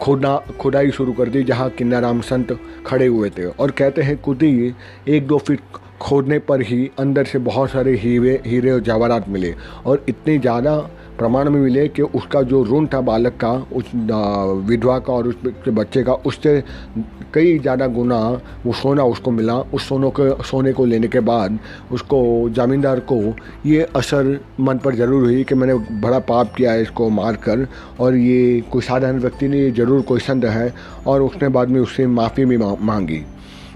खोदना 0.00 0.36
खुदाई 0.60 0.90
शुरू 0.90 1.12
कर 1.12 1.28
दी, 1.28 1.42
जहाँ 1.42 1.68
किन्नाराम 1.70 2.20
संत 2.20 2.58
खड़े 2.86 3.06
हुए 3.06 3.30
थे 3.30 3.44
और 3.46 3.70
कहते 3.70 4.02
हैं 4.02 4.20
खुद 4.22 4.42
एक 4.42 5.26
दो 5.26 5.38
फीट 5.38 5.60
खोदने 6.00 6.38
पर 6.38 6.62
ही 6.62 6.90
अंदर 6.98 7.24
से 7.24 7.38
बहुत 7.38 7.70
सारे 7.70 7.94
हीरे 7.96 8.40
हीरे 8.46 8.70
और 8.70 8.80
जवाहरात 8.80 9.28
मिले 9.28 9.54
और 9.86 10.04
इतने 10.08 10.38
ज़्यादा 10.38 10.76
प्रमाण 11.18 11.48
में 11.50 11.60
मिले 11.60 11.86
कि 11.88 12.02
उसका 12.02 12.40
जो 12.42 12.62
ऋण 12.66 12.86
था 12.92 13.00
बालक 13.02 13.36
का, 13.40 13.52
उस 13.72 13.90
विधवा 14.68 14.98
का 14.98 15.12
और 15.12 15.28
उसके 15.28 15.70
बच्चे 15.70 16.02
का, 16.02 16.12
उससे 16.12 16.62
कई 17.34 17.58
ज़्यादा 17.58 17.86
गुना 17.88 18.18
वो 18.64 18.72
सोना 18.72 19.04
उसको 19.04 19.30
मिला। 19.30 19.54
उस 19.54 19.88
सोनों 19.88 20.10
के, 20.10 20.42
सोने 20.44 20.72
को 20.72 20.84
लेने 20.84 21.08
के 21.08 21.20
बाद 21.22 21.58
उसको 21.92 22.48
ज़मींदार 22.50 23.00
को 23.02 23.20
ये 23.66 23.82
असर 23.96 24.38
मन 24.60 24.78
पर 24.78 24.94
ज़रूर 24.94 25.22
हुई 25.24 25.44
कि 25.44 25.54
मैंने 25.54 25.74
बड़ा 26.00 26.18
पाप 26.20 26.54
किया 26.56 26.72
है 26.72 26.82
इसको 26.82 27.08
मार 27.10 27.36
कर 27.38 27.66
और 28.00 28.16
ये 28.16 28.60
कोई 28.72 28.82
साधारण 28.82 29.18
व्यक्ति 29.20 29.48
नहीं, 29.48 29.60
ये 29.60 29.70
ज़रूर 29.72 30.02
कोई 30.02 30.20
संत 30.20 30.44
है 30.46 30.72
और 31.06 31.22
उसने 31.22 31.48
बाद 31.48 31.68
में 31.68 31.80
उससे 31.80 32.06
माफ़ी 32.08 32.44
भी 32.44 32.56
मांगी। 32.56 33.22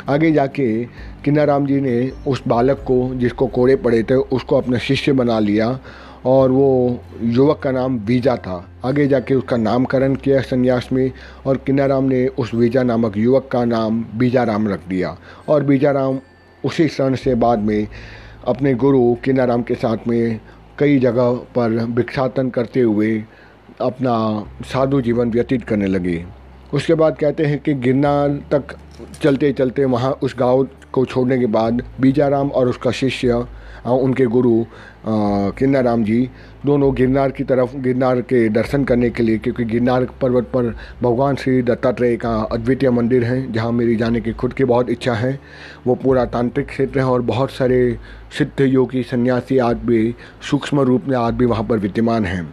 आगे 0.09 0.31
जाके 0.33 0.85
किन्नाराम 1.25 1.67
जी 1.67 1.81
ने 1.81 2.11
उस 2.27 2.43
बालक 2.49 2.85
को 2.87 3.15
जिसको 3.15 3.47
कोड़े 3.49 3.75
पड़े 3.77 4.03
थे, 4.03 4.15
उसको 4.15 4.57
अपना 4.57 4.79
शिष्य 4.79 5.13
बना 5.13 5.39
लिया 5.41 5.69
और 6.27 6.51
वो 6.51 6.99
युवक 7.23 7.59
का 7.59 7.71
नाम 7.71 7.99
वीज़ा 7.99 8.37
था। 8.37 8.65
आगे 8.85 9.07
जाके 9.07 9.35
उसका 9.35 9.57
नामकरण 9.57 10.15
किया 10.15 10.41
संन्यास 10.43 10.89
में 10.93 11.11
और 11.47 11.57
किन्नाराम 11.57 12.05
ने 12.05 12.27
उस 12.29 12.55
वीज़ा 12.55 12.83
नामक 12.83 13.17
युवक 13.17 13.49
का 13.53 13.65
नाम 13.65 14.05
बीजाराम 14.15 14.69
रख 14.69 14.87
दिया। 14.89 15.17
और 15.49 15.65
बीजाराम 15.65 16.19
उसी 16.65 16.87
क्षण 16.89 17.15
से 17.15 17.35
बाद 17.35 17.59
में 17.59 17.87
अपने 18.47 18.75
गुरु 18.75 19.15
किन्नाराम 19.15 19.63
के 19.63 19.75
साथ 19.75 20.09
में 20.09 20.41
कई 20.79 20.99
जगह 20.99 21.33
पर 21.55 21.85
भिक्षाटन 21.87 22.51
करते 22.51 22.81
हुए 22.81 23.17
अपना 23.81 24.17
साधु 24.65 25.01
जीवन 25.01 25.31
व्यतीत 25.31 25.65
करने 25.65 25.87
लगे। 25.87 26.25
उसके 26.75 26.95
बाद 26.95 27.17
कहते 27.19 27.45
हैं 27.45 27.59
कि 27.59 27.75
गिरनार 27.75 28.31
तक 28.53 28.77
चलते 29.23 29.53
चलते 29.53 29.85
वहाँ 29.85 30.11
उस 30.23 30.35
गाँव 30.39 30.67
को 30.93 31.05
छोड़ने 31.05 31.39
के 31.39 31.47
बाद 31.47 31.83
बीजाराम 32.01 32.51
और 32.51 32.69
उसका 32.69 32.91
शिष्य 32.91 33.45
उनके 33.91 34.27
गुरु 34.27 34.65
किन्नाराम 35.59 36.05
जी, 36.05 36.29
दोनों 36.67 36.95
गिरनार 36.95 37.31
की 37.31 37.45
तरफ़, 37.45 37.77
गिरनार 37.77 38.21
के 38.21 38.49
दर्शन 38.49 38.85
करने 38.85 39.11
के 39.11 39.23
लिए, 39.23 39.39
क्योंकि 39.39 39.65
गिरनार 39.65 40.05
पर्वत 40.23 40.45
पर 40.45 40.75
भगवान 41.03 41.37
श्री 41.37 41.63
दत्तात्रेय 41.63 42.17
का 42.17 42.35
अद्वितीय 42.53 42.91
मंदिर 42.91 43.25
है, 43.25 43.41
जहाँ 43.53 43.73
मेरी 43.73 43.97
जाने 43.97 44.21
की 44.21 44.33
खुद 44.33 44.53
की 44.53 44.65
बहुत 44.65 44.91
इच्छा 44.91 45.15
है। 45.15 45.39
वो 45.87 45.95
पूरा 45.95 46.25
तांत्रिक 46.25 46.67
क्षेत्र 46.67 46.99
है 46.99 47.07
और 47.07 47.23
बहुत 47.23 47.51
सारे 47.51 47.99
सिद्ध 48.39 48.61
योगी 48.61 49.03
सन्यासी 49.03 49.59
आज 49.59 49.77
भी, 49.77 50.15
सूक्ष्म 50.51 50.81
रूप 50.81 51.09
में 51.09 51.17
आज 51.17 51.35
भी 51.35 51.45
वहाँ 51.45 51.65
पर 51.65 51.79
विद्यमान 51.79 52.25
हैं। 52.25 52.45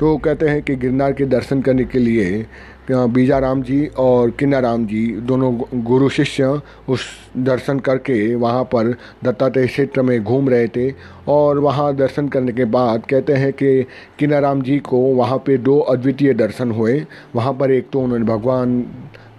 तो 0.00 0.16
कहते 0.16 0.48
हैं 0.48 0.62
कि 0.62 0.74
गिरनार 0.76 1.12
के 1.12 1.24
दर्शन 1.24 1.60
करने 1.62 1.84
के 1.84 1.98
लिए 1.98 2.46
बीजाराम 2.90 3.62
जी 3.62 3.86
और 3.98 4.30
किन्नाराम 4.30 4.86
जी, 4.86 5.06
दोनों 5.22 5.82
गुरु 5.84 6.08
शिष्य, 6.08 6.60
उस 6.88 7.06
दर्शन 7.36 7.78
करके 7.78 8.34
वहाँ 8.34 8.64
पर 8.64 8.90
दत्तात्रेय 9.24 9.66
क्षेत्र 9.66 10.02
में 10.02 10.22
घूम 10.24 10.48
रहे 10.48 10.68
थे 10.68 10.90
और 11.28 11.58
वहाँ 11.58 11.94
दर्शन 11.96 12.28
करने 12.28 12.52
के 12.52 12.64
बाद 12.66 13.06
कहते 13.06 13.32
हैं 13.32 13.52
कि 13.52 13.82
किन्नाराम 14.18 14.62
जी 14.62 14.78
को 14.80 14.98
वहाँ 15.14 15.38
पे 15.38 15.58
दो 15.58 15.78
अद्वितीय 15.78 16.34
दर्शन 16.34 16.70
हुए। 16.70 17.04
वहाँ 17.36 17.52
पर 17.54 17.70
एक 17.70 17.90
तो 17.92 18.00
उन्होंने 18.00 18.24
भगवान 18.24 18.80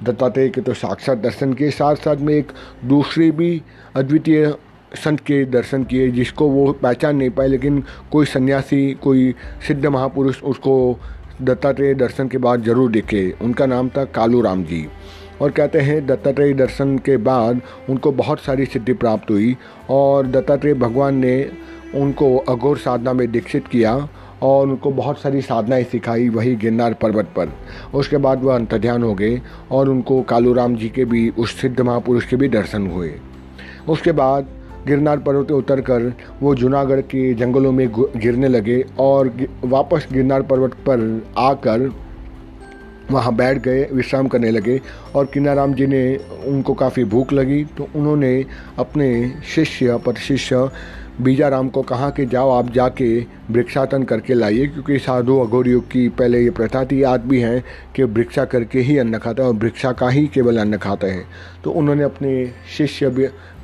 दत्तात्रेय 0.03 0.49
के 0.49 0.61
तो 0.61 0.73
साक्षात 0.73 1.17
दर्शन 1.17 1.53
किए 1.53 1.71
साथ 1.71 1.95
साथ 1.95 2.17
में 2.17 2.33
एक 2.33 2.51
दूसरे 2.85 3.31
भी 3.31 3.61
अद्वितीय 3.95 4.53
संत 4.95 5.19
के 5.19 5.43
दर्शन 5.45 5.83
किए, 5.83 6.09
जिसको 6.11 6.47
वो 6.47 6.71
पहचान 6.73 7.15
नहीं 7.15 7.29
पाए, 7.29 7.47
लेकिन 7.47 7.83
कोई 8.11 8.25
सन्यासी, 8.25 8.93
कोई 8.93 9.33
सिद्ध 9.67 9.85
महापुरुष 9.85 10.41
उसको 10.43 10.99
दत्तात्रेय 11.43 11.93
दर्शन 11.93 12.27
के 12.27 12.37
बाद 12.37 12.63
ज़रूर 12.63 12.91
देखे। 12.91 13.29
उनका 13.41 13.65
नाम 13.65 13.89
था 13.89 14.03
कालू 14.05 14.41
राम 14.41 14.63
जी। 14.63 14.85
और 15.41 15.51
कहते 15.51 15.79
हैं, 15.79 16.05
दत्तात्रेय 16.07 16.53
दर्शन 16.53 16.97
के 16.97 17.17
बाद 17.17 17.61
उनको 17.89 18.11
बहुत 18.11 18.39
सारी 18.39 18.65
सिद्धि 18.65 18.93
प्राप्त 18.93 19.31
हुई 19.31 19.55
और 19.89 20.27
दत्तात्रेय 20.27 20.73
भगवान 20.73 21.15
ने 21.15 21.51
उनको 21.95 22.37
अघोर 22.37 22.77
साधना 22.77 23.13
में 23.13 23.31
दीक्षित 23.31 23.67
किया 23.67 23.95
और 24.41 24.67
उनको 24.67 24.91
बहुत 24.91 25.19
सारी 25.21 25.41
साधनाएँ 25.41 25.83
सिखाई 25.83 26.29
वही 26.29 26.55
गिरनार 26.55 26.93
पर्वत 26.93 27.25
पर। 27.35 27.49
उसके 27.93 28.17
बाद 28.17 28.43
वह 28.43 28.55
अंतध्यान 28.55 29.03
हो 29.03 29.13
गए 29.13 29.41
और 29.71 29.89
उनको 29.89 30.21
कालू 30.21 30.53
राम 30.53 30.75
जी 30.75 30.89
के 30.89 31.05
भी, 31.05 31.29
उस 31.29 31.61
सिद्ध 31.61 31.79
महापुरुष 31.81 32.25
के 32.25 32.35
भी 32.35 32.47
दर्शन 32.47 32.87
हुए। 32.87 33.13
उसके 33.89 34.11
बाद 34.11 34.47
गिरनार 34.87 35.19
पर्वत 35.19 35.51
उतर 35.51 35.81
कर 35.81 36.13
वो 36.41 36.55
जूनागढ़ 36.55 37.01
के 37.01 37.33
जंगलों 37.33 37.71
में 37.71 37.87
गिरने 38.17 38.47
लगे 38.47 38.83
और 38.99 39.31
वापस 39.63 40.07
गिरनार 40.13 40.41
पर्वत 40.41 40.73
पर 40.87 41.23
आकर 41.37 41.91
वहाँ 43.11 43.35
बैठ 43.35 43.57
गए, 43.57 43.83
विश्राम 43.93 44.27
करने 44.27 44.51
लगे 44.51 44.79
और 45.15 45.25
किन्नाराम 45.25 45.73
जी 45.73 45.87
ने 45.87 46.03
उनको 46.47 46.73
काफ़ी 46.73 47.03
भूख 47.03 47.33
लगी। 47.33 47.63
तो 47.77 47.87
उन्होंने 47.95 48.45
अपने 48.79 49.07
शिष्य 49.55 49.97
पर 50.05 50.13
शिष्य 50.17 50.69
बीजाराम 51.21 51.67
को 51.69 51.81
कहा 51.81 52.09
कि 52.09 52.25
जाओ 52.25 52.49
आप 52.51 52.69
जाके 52.71 53.07
वृक्षाटन 53.51 54.03
करके 54.03 54.33
लाइए, 54.33 54.67
क्योंकि 54.67 54.97
साधु 54.99 55.37
अघोर 55.39 55.67
युग 55.67 55.83
की 55.83 56.07
पहले 56.09 56.39
ये 56.41 56.49
प्रथा 56.49 56.83
थी 56.85 57.01
आज 57.03 57.21
भी 57.21 57.39
है 57.39 57.63
कि 57.95 58.03
वृक्षा 58.03 58.45
करके 58.45 58.79
ही 58.79 58.97
अन्न 58.97 59.17
खाता 59.17 59.43
है 59.43 59.49
और 59.49 59.55
वृक्षा 59.55 59.91
का 59.91 60.09
ही 60.09 60.25
केवल 60.27 60.57
अन्न 60.57 60.77
खाते 60.77 61.07
हैं। 61.07 61.25
तो 61.63 61.71
उन्होंने 61.71 62.03
अपने 62.03 62.45
शिष्य 62.77 63.09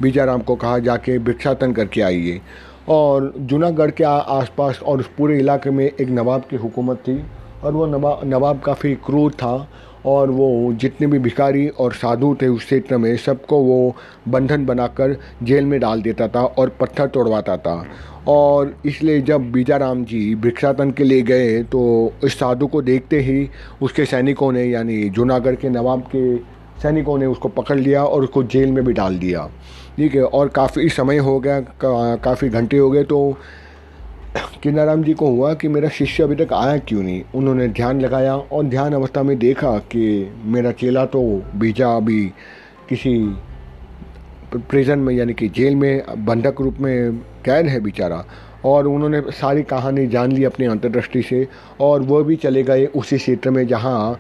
बीजाराम 0.01 0.41
को 0.41 0.55
कहा, 0.55 0.77
जाके 0.79 1.17
वृक्षाटन 1.17 1.73
करके 1.73 2.01
आइए। 2.01 2.41
और 2.89 3.33
जूनागढ़ 3.39 3.91
के 3.91 4.03
आसपास 4.03 4.79
और 4.81 4.99
उस 4.99 5.09
पूरे 5.17 5.39
इलाके 5.39 5.69
में 5.69 5.85
एक 5.85 6.09
नवाब 6.09 6.43
की 6.49 6.55
हुकूमत 6.55 6.97
थी 6.97 7.21
और 7.63 7.73
वो 7.73 7.85
नवाब 7.85 8.21
नवाब 8.25 8.59
काफ़ी 8.59 8.93
क्रूर 9.05 9.31
था 9.31 9.69
और 10.05 10.29
वो 10.31 10.73
जितने 10.73 11.07
भी 11.07 11.19
भिखारी 11.19 11.67
और 11.69 11.93
साधु 11.93 12.35
थे 12.41 12.47
उस 12.47 12.65
क्षेत्र 12.65 12.97
में 12.97 13.15
सबको 13.17 13.57
वो 13.57 13.95
बंधन 14.27 14.65
बनाकर 14.65 15.15
जेल 15.43 15.65
में 15.65 15.79
डाल 15.79 16.01
देता 16.01 16.27
था 16.27 16.43
और 16.43 16.69
पत्थर 16.79 17.07
तोड़वाता 17.07 17.57
था। 17.57 17.85
और 18.27 18.75
इसलिए 18.85 19.21
जब 19.21 19.51
बीजाराम 19.51 20.03
जी 20.05 20.35
भिक्षाटन 20.35 20.91
के 20.91 21.03
लिए 21.03 21.21
गए 21.21 21.63
तो 21.63 22.13
इस 22.23 22.39
साधु 22.39 22.67
को 22.67 22.81
देखते 22.81 23.19
ही 23.19 23.49
उसके 23.81 24.05
सैनिकों 24.05 24.51
ने 24.51 24.63
यानी 24.65 25.09
जूनागढ़ 25.09 25.55
के 25.55 25.69
नवाब 25.69 26.01
के 26.15 26.37
सैनिकों 26.81 27.17
ने 27.17 27.25
उसको 27.25 27.49
पकड़ 27.49 27.77
लिया 27.79 28.03
और 28.03 28.23
उसको 28.23 28.43
जेल 28.43 28.71
में 28.71 28.83
भी 28.85 28.93
डाल 28.93 29.17
दिया। 29.19 29.49
ठीक 29.97 30.15
है 30.15 30.23
और 30.23 30.47
काफ़ी 30.47 30.89
समय 30.89 31.17
हो 31.17 31.39
गया 31.39 31.59
का, 31.59 32.15
काफ़ी 32.15 32.49
घंटे 32.49 32.77
हो 32.77 32.89
गए 32.91 33.03
तो 33.03 33.37
किन्नाराम 34.63 35.03
जी 35.03 35.13
को 35.13 35.27
हुआ 35.27 35.53
कि 35.53 35.67
मेरा 35.67 35.89
शिष्य 35.89 36.23
अभी 36.23 36.35
तक 36.35 36.53
आया 36.53 36.77
क्यों 36.77 37.03
नहीं? 37.03 37.23
उन्होंने 37.35 37.67
ध्यान 37.67 38.01
लगाया 38.01 38.35
और 38.35 38.63
ध्यान 38.63 38.93
अवस्था 38.93 39.23
में 39.23 39.39
देखा 39.39 39.77
कि 39.77 40.33
मेरा 40.45 40.71
चेला 40.71 41.05
तो 41.05 41.43
भेजा 41.55 41.95
अभी 41.95 42.25
किसी 42.89 43.35
प्रिजन 44.55 44.99
में, 44.99 45.15
यानी 45.15 45.33
कि 45.33 45.49
जेल 45.49 45.75
में, 45.75 46.25
बंधक 46.25 46.61
रूप 46.61 46.77
में 46.79 47.11
कैद 47.45 47.65
है 47.65 47.79
बेचारा। 47.79 48.25
और 48.65 48.87
उन्होंने 48.87 49.21
सारी 49.21 49.63
कहानी 49.63 50.07
जान 50.07 50.31
ली 50.31 50.43
अपनी 50.43 50.65
अंतर्दृष्टि 50.65 51.21
से, 51.21 51.47
और 51.81 52.01
वह 52.01 52.23
भी 52.23 52.35
चले 52.35 52.63
गए 52.63 52.85
उसी 52.85 53.17
क्षेत्र 53.17 53.49
में 53.49 53.67
जहाँ 53.67 54.19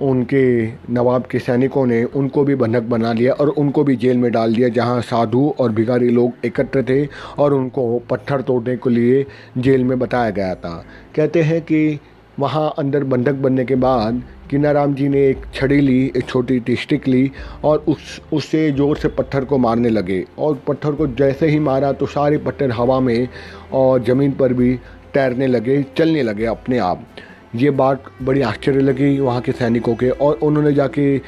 उनके 0.00 0.66
नवाब 0.92 1.26
के 1.30 1.38
सैनिकों 1.38 1.84
ने 1.86 2.02
उनको 2.04 2.44
भी 2.44 2.54
बंधक 2.54 2.82
बना 2.84 3.12
लिया 3.12 3.32
और 3.32 3.48
उनको 3.48 3.84
भी 3.84 3.96
जेल 3.96 4.16
में 4.18 4.30
डाल 4.32 4.54
दिया, 4.54 4.68
जहाँ 4.68 5.00
साधु 5.02 5.48
और 5.60 5.72
भिखारी 5.72 6.08
लोग 6.10 6.46
एकत्र 6.46 6.82
थे 6.82 7.06
और 7.38 7.54
उनको 7.54 7.98
पत्थर 8.10 8.42
तोड़ने 8.42 8.76
के 8.76 8.90
लिए 8.90 9.24
जेल 9.58 9.84
में 9.84 9.98
बताया 9.98 10.30
गया 10.30 10.54
था। 10.54 10.84
कहते 11.16 11.42
हैं 11.42 11.60
कि 11.62 11.98
वहाँ 12.38 12.72
अंदर 12.78 13.04
बंधक 13.04 13.34
बनने 13.34 13.64
के 13.64 13.74
बाद 13.76 14.22
किन्नाराम 14.50 14.94
जी 14.94 15.08
ने 15.08 15.26
एक 15.28 15.44
छड़ी 15.54 15.80
ली, 15.80 16.04
एक 16.06 16.26
छोटी 16.28 16.58
सी 16.60 16.76
स्टिक 16.76 17.06
ली 17.08 17.30
और 17.64 17.84
उस, 17.88 18.20
उससे 18.32 18.70
ज़ोर 18.72 18.96
से 18.96 19.08
पत्थर 19.10 19.44
को 19.44 19.58
मारने 19.58 19.88
लगे 19.88 20.24
और 20.38 20.60
पत्थर 20.68 20.92
को 20.92 21.06
जैसे 21.08 21.46
ही 21.48 21.58
मारा 21.60 21.92
तो 21.92 22.06
सारे 22.06 22.38
पत्थर 22.38 22.70
हवा 22.72 22.98
में 23.00 23.28
और 23.72 24.02
ज़मीन 24.04 24.32
पर 24.32 24.52
भी 24.52 24.74
तैरने 25.14 25.46
लगे, 25.46 25.82
चलने 25.96 26.22
लगे 26.22 26.44
अपने 26.46 26.78
आप। 26.78 27.06
ये 27.54 27.70
बात 27.70 28.04
बड़ी 28.22 28.40
आश्चर्य 28.42 28.80
लगी 28.80 29.18
वहाँ 29.18 29.40
के 29.40 29.52
सैनिकों 29.52 29.94
के 29.94 30.08
और 30.10 30.34
उन्होंने 30.34 30.72
जाके 30.72 31.18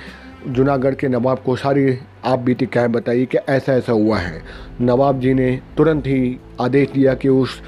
जूनागढ़ 0.49 0.95
के 0.95 1.09
नवाब 1.09 1.39
को 1.39 1.57
सारी 1.57 1.99
आप 2.25 2.39
बीती 2.39 2.67
कह 2.67 2.87
बताई 2.87 3.25
कि 3.27 3.39
ऐसा 3.39 3.73
ऐसा 3.73 3.93
हुआ 3.93 4.19
है। 4.19 4.43
नवाब 4.81 5.21
जी 5.21 5.35
ने 5.35 5.51
तुरंत 5.77 6.07
ही 6.07 6.39
आदेश 6.61 6.91
दिया 6.91 7.15
कि 7.15 7.29
उस 7.29 7.61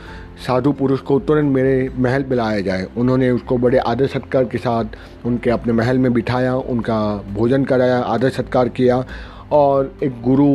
साधु 0.47 0.73
पुरुष 0.73 1.01
को 1.01 1.19
तुरंत 1.21 1.53
मेरे 1.55 1.91
महल 1.99 2.23
पे 2.23 2.35
लाया 2.35 2.61
जाए। 2.61 2.87
उन्होंने 2.97 3.31
उसको 3.31 3.59
बड़े 3.59 3.79
आदर 3.79 4.07
सत्कार 4.07 4.45
के 4.45 4.59
साथ 4.59 5.27
उनके 5.27 5.51
अपने 5.51 5.73
महल 5.73 5.99
में 5.99 6.13
बिठाया, 6.13 6.55
उनका 6.55 7.17
भोजन 7.35 7.65
कराया, 7.65 7.99
आदर 7.99 8.31
सत्कार 8.31 8.69
किया 8.69 9.05
और 9.53 9.93
एक 10.03 10.21
गुरु 10.23 10.49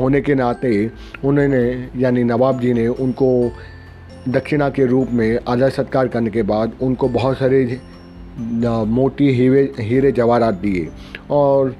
होने 0.00 0.20
के 0.20 0.34
नाते 0.34 0.90
उन्होंने, 1.24 1.88
यानी 1.96 2.24
नवाब 2.24 2.60
जी 2.60 2.72
ने 2.72 2.86
उनको 2.88 3.52
दक्षिणा 4.28 4.68
के 4.70 4.84
रूप 4.86 5.08
में 5.10 5.38
आदर 5.48 5.70
सत्कार 5.70 6.08
करने 6.08 6.30
के 6.30 6.42
बाद 6.44 6.72
उनको 6.82 7.08
बहुत 7.10 7.38
सारे 7.38 7.80
मोटी 8.88 9.30
हीरे 9.34 9.62
हीरे 9.78 10.12
जवाहरात 10.12 10.54
दिए। 10.54 10.88
और 11.30 11.74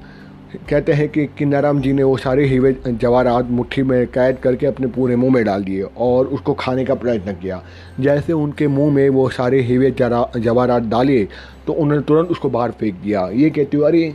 कहते 0.69 0.93
हैं 0.93 1.07
कि 1.09 1.25
किन्नाराम 1.37 1.79
जी 1.81 1.93
ने 1.93 2.03
वो 2.03 2.17
सारे 2.17 2.45
हीरे 2.47 2.75
जवाहरात 2.85 3.49
मुट्ठी 3.49 3.83
में 3.83 4.05
कैद 4.07 4.37
करके 4.37 4.65
अपने 4.65 4.87
पूरे 4.87 5.15
मुँह 5.15 5.33
में 5.33 5.43
डाल 5.45 5.63
दिए 5.63 5.81
और 5.81 6.27
उसको 6.27 6.53
खाने 6.53 6.85
का 6.85 6.95
प्रयत्न 6.95 7.33
किया। 7.33 7.61
जैसे 7.99 8.33
उनके 8.33 8.67
मुँह 8.67 8.93
में 8.93 9.07
वो 9.09 9.27
सारे 9.29 9.61
हीरे 9.61 9.91
जवाहरात 9.91 10.83
डाले 10.83 11.23
तो 11.67 11.73
उन्होंने 11.73 12.03
तुरंत 12.03 12.29
उसको 12.29 12.49
बाहर 12.49 12.71
फेंक 12.71 12.95
दिया। 12.95 13.27
ये 13.27 13.49
कहती 13.49 13.81
अरे, 13.83 14.13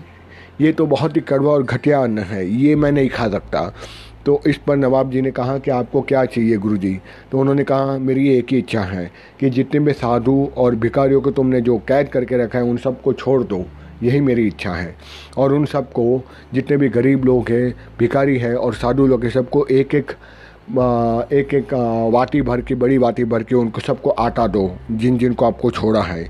ये 0.61 0.73
तो 0.73 0.87
बहुत 0.87 1.16
ही 1.16 1.20
कड़वा 1.23 1.52
और 1.52 1.62
घटिया 1.62 2.02
अन्न 2.02 2.18
है, 2.18 2.47
ये 2.52 2.76
मैं 2.76 2.92
नहीं 2.92 3.08
खा 3.08 3.28
सकता। 3.28 3.73
तो 4.28 4.40
इस 4.47 4.56
पर 4.56 4.76
नवाब 4.76 5.11
जी 5.11 5.20
ने 5.20 5.30
कहा 5.30 5.58
कि 5.58 5.70
आपको 5.70 6.02
क्या 6.02 6.25
चाहिए 6.25 6.56
गुरुजी? 6.56 7.00
तो 7.32 7.38
उन्होंने 7.38 7.64
कहा, 7.64 7.99
मेरी 7.99 8.38
एक 8.38 8.47
ही 8.50 8.58
इच्छा 8.58 8.80
है 8.80 9.11
कि 9.40 9.50
जितने 9.50 9.80
भी 9.80 9.92
साधु 9.92 10.50
और 10.56 10.75
भिखारियों 10.75 11.20
को 11.20 11.30
तुमने 11.30 11.61
जो 11.61 11.78
कैद 11.78 12.08
करके 12.08 12.37
रखा 12.37 12.58
है, 12.58 12.64
उन 12.64 12.76
सबको 12.76 13.12
छोड़ 13.12 13.44
दो। 13.44 13.64
यही 14.02 14.20
मेरी 14.20 14.47
इच्छा 14.47 14.73
है। 14.73 14.97
और 15.37 15.54
उन 15.54 15.64
सबको, 15.64 16.25
जितने 16.54 16.76
भी 16.76 16.88
गरीब 16.88 17.25
लोग 17.25 17.50
हैं, 17.50 17.75
भिखारी 17.99 18.38
है 18.38 18.56
और 18.56 18.75
साधु 18.75 19.06
लोग 19.06 19.25
हैं, 19.25 19.30
सबको 19.30 19.66
एक 19.66 19.94
एक 19.94 20.12
एक 21.32 21.54
एक 21.54 21.75
वाटी 22.14 22.42
भर 22.42 22.61
के, 22.61 22.75
बड़ी 22.75 22.99
वाटी 22.99 23.25
भर 23.25 23.42
के 23.42 23.54
उनको 23.54 23.80
सबको 23.80 24.11
आटा 24.11 24.47
दो, 24.47 24.76
जिन 24.90 25.18
जिनको 25.18 25.44
आपको 25.44 25.70
छोड़ा 25.70 26.02
है। 26.02 26.28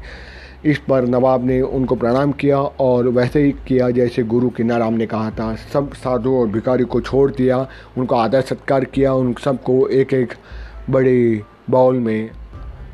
इस 0.66 0.78
पर 0.78 1.06
नवाब 1.06 1.44
ने 1.44 1.60
उनको 1.60 1.94
प्रणाम 1.94 2.32
किया 2.32 2.58
और 2.58 3.08
वैसे 3.08 3.42
ही 3.42 3.52
किया 3.52 3.90
जैसे 3.90 4.22
गुरु 4.22 4.48
किन्नाराम 4.48 4.94
ने 4.94 5.06
कहा 5.06 5.30
था। 5.30 5.54
सब 5.72 5.92
साधु 5.92 6.34
और 6.34 6.46
भिखारी 6.46 6.84
को 6.84 7.00
छोड़ 7.00 7.30
दिया, 7.30 7.68
उनको 7.98 8.14
आदर 8.14 8.40
सत्कार 8.40 8.84
किया, 8.84 9.12
उन 9.14 9.34
सबको 9.44 9.88
एक 9.88 10.14
एक 10.14 10.32
बड़े 10.90 11.42
बाउल 11.70 11.98
में 11.98 12.30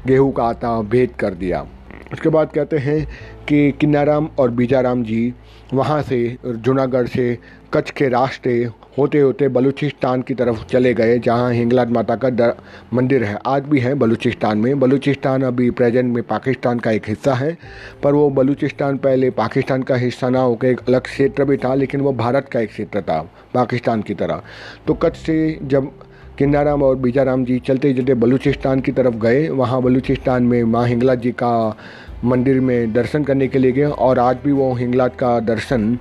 गेहूँ 0.06 0.32
का 0.32 0.44
आटा 0.44 0.80
भेद 0.82 1.10
कर 1.18 1.34
दिया। 1.34 1.66
उसके 2.12 2.28
बाद 2.28 2.52
कहते 2.52 2.78
हैं 2.78 3.06
कि 3.48 3.72
किन्नाराम 3.72 4.28
और 4.38 4.50
बीजाराम 4.50 5.04
जी 5.04 5.34
वहाँ 5.74 6.02
से, 6.02 6.36
जूनागढ़ 6.46 7.06
से, 7.06 7.38
कच्छ 7.74 7.90
के 7.90 8.08
रास्ते 8.08 8.64
होते 8.98 9.20
होते 9.20 9.46
बलूचिस्तान 9.48 10.22
की 10.22 10.34
तरफ़ 10.34 10.64
चले 10.66 10.92
गए, 10.94 11.18
जहाँ 11.18 11.52
हिंगलाज 11.52 11.90
माता 11.90 12.16
का 12.16 12.54
मंदिर 12.92 13.24
है। 13.24 13.38
आज 13.46 13.62
भी 13.62 13.80
है 13.80 13.94
बलूचिस्तान 13.94 14.58
में। 14.58 14.78
बलूचिस्तान 14.80 15.42
अभी 15.42 15.70
प्रेजेंट 15.72 16.14
में 16.14 16.22
पाकिस्तान 16.24 16.78
का 16.78 16.90
एक 16.90 17.08
हिस्सा 17.08 17.34
है, 17.34 17.56
पर 18.02 18.14
वो 18.14 18.28
बलूचिस्तान 18.30 18.98
पहले 18.98 19.30
पाकिस्तान 19.32 19.82
का 19.82 19.96
हिस्सा 19.96 20.28
ना 20.28 20.40
होकर 20.40 20.68
एक 20.68 20.80
अलग 20.88 21.02
क्षेत्र 21.02 21.44
भी 21.44 21.56
था, 21.56 21.74
लेकिन 21.74 22.00
वो 22.00 22.12
भारत 22.14 22.48
का 22.48 22.60
एक 22.60 22.68
क्षेत्र 22.68 23.02
था, 23.02 23.20
पाकिस्तान 23.54 24.02
की 24.02 24.14
तरह। 24.14 24.42
तो 24.86 24.94
कच्छ 24.94 25.16
से 25.16 25.58
जब 25.64 25.92
किन्नाराम 26.38 26.82
और 26.82 26.96
बीजाराम 26.96 27.44
जी 27.44 27.58
चलते 27.58 27.94
चलते 27.94 28.14
बलूचिस्तान 28.14 28.80
की 28.80 28.92
तरफ़ 28.92 29.14
गए, 29.16 29.48
वहाँ 29.50 29.82
बलूचिस्तान 29.82 30.42
में 30.42 30.62
माँ 30.64 30.86
हिंगलाज 30.86 31.20
जी 31.20 31.32
का 31.32 31.76
मंदिर 32.24 32.60
में 32.60 32.92
दर्शन 32.92 33.24
करने 33.24 33.48
के 33.48 33.58
लिए 33.58 33.72
गए, 33.72 33.84
और 33.84 34.18
आज 34.18 34.38
भी 34.44 34.52
वो 34.52 34.74
हिंगलाज 34.74 35.10
का 35.18 35.38
दर्शन 35.42 35.96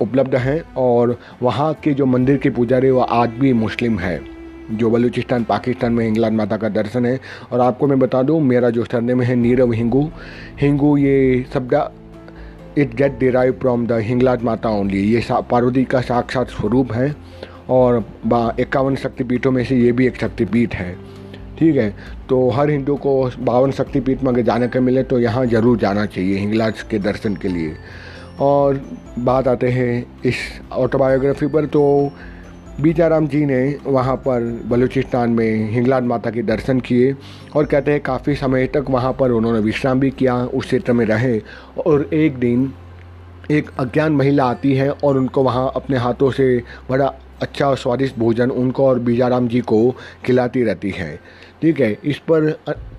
उपलब्ध 0.00 0.34
हैं 0.36 0.60
और 0.76 1.18
वहाँ 1.42 1.72
के 1.84 1.94
जो 1.94 2.06
मंदिर 2.06 2.36
के 2.36 2.50
पुजारी 2.50 2.90
वो 2.90 3.00
आज 3.00 3.30
भी 3.30 3.52
मुस्लिम 3.54 3.98
है। 3.98 4.20
जो 4.68 4.90
बलूचिस्तान, 4.90 5.44
पाकिस्तान 5.44 5.92
में 5.92 6.04
हिंगलाज 6.04 6.32
माता 6.32 6.56
का 6.56 6.68
दर्शन 6.70 7.06
है। 7.06 7.18
और 7.52 7.60
आपको 7.60 7.86
मैं 7.86 7.98
बता 7.98 8.22
दूँ, 8.22 8.40
मेरा 8.42 8.70
जो 8.70 8.84
सरनेम 8.84 9.22
है 9.22 9.34
नीरव 9.36 9.72
हिंगू। 9.72 10.08
हिंगू 10.60 10.96
ये 10.96 11.44
शब्द 11.54 11.74
it 12.78 12.94
get 12.94 13.18
derive 13.18 13.52
from 13.60 13.86
the 13.86 13.98
Hinglaj 14.02 14.42
Mata 14.42 14.70
only 14.70 15.02
ये 15.04 15.22
पार्वती 15.50 15.84
का 15.84 16.00
साक्षात 16.02 16.48
स्वरूप 16.50 16.92
है 16.92 17.14
और 17.70 18.04
इक्यावन 18.60 18.96
शक्तिपीठों 18.96 19.50
में 19.50 19.64
से 19.64 19.76
ये 19.76 19.92
भी 19.92 20.06
एक 20.06 20.16
शक्तिपीठ 20.16 20.74
है। 20.74 20.94
ठीक 21.58 21.76
है 21.76 21.88
तो 22.28 22.48
हर 22.50 22.70
हिंदू 22.70 22.96
को 22.96 23.30
बावन 23.40 23.70
शक्तिपीठ 23.72 24.22
में 24.22 24.32
अगर 24.32 24.42
जाने 24.42 24.68
का 24.68 24.80
मिले 24.80 25.02
तो 25.02 25.18
यहाँ 25.20 25.44
ज़रूर 25.46 25.78
जाना 25.78 26.04
चाहिए 26.06 26.38
हिंगलाज 26.38 26.82
के 26.82 26.98
दर्शन 26.98 27.36
के 27.36 27.48
लिए। 27.48 27.74
और 28.40 28.82
बात 29.18 29.48
आते 29.48 29.68
हैं 29.68 30.20
इस 30.24 30.34
ऑटोबायोग्राफी 30.72 31.46
पर 31.46 31.66
तो 31.66 32.12
बीजाराम 32.80 33.26
जी 33.26 33.46
ने 33.46 33.78
वहाँ 33.86 34.16
पर 34.16 34.62
बलूचिस्तान 34.66 35.30
में 35.30 35.70
हिंगलाज 35.70 36.02
माता 36.02 36.30
के 36.30 36.42
दर्शन 36.42 36.80
किए 36.80 37.16
और 37.56 37.64
कहते 37.64 37.90
हैं 37.90 38.00
काफ़ी 38.00 38.34
समय 38.34 38.66
तक 38.66 38.84
वहाँ 38.90 39.12
पर 39.12 39.30
उन्होंने 39.30 39.60
विश्राम 39.60 40.00
भी 40.00 40.10
किया, 40.10 40.44
उस 40.44 40.64
क्षेत्र 40.64 40.92
में 40.92 41.06
रहे 41.06 41.38
और 41.86 42.10
एक 42.12 42.38
दिन 42.38 42.72
एक 43.50 43.70
अज्ञान 43.78 44.12
महिला 44.12 44.44
आती 44.44 44.74
है 44.74 44.90
और 44.90 45.18
उनको 45.18 45.42
वहाँ 45.42 45.72
अपने 45.76 45.96
हाथों 45.96 46.30
से 46.30 46.62
बड़ा 46.90 47.14
अच्छा 47.42 47.68
और 47.68 47.76
स्वादिष्ट 47.76 48.18
भोजन 48.18 48.50
उनको 48.50 48.86
और 48.86 48.98
बीजाराम 48.98 49.48
जी 49.48 49.60
को 49.60 49.94
खिलाती 50.24 50.62
रहती 50.62 50.90
है। 50.90 51.14
ठीक 51.62 51.80
है, 51.80 51.96
इस 52.04 52.18
पर 52.30 52.50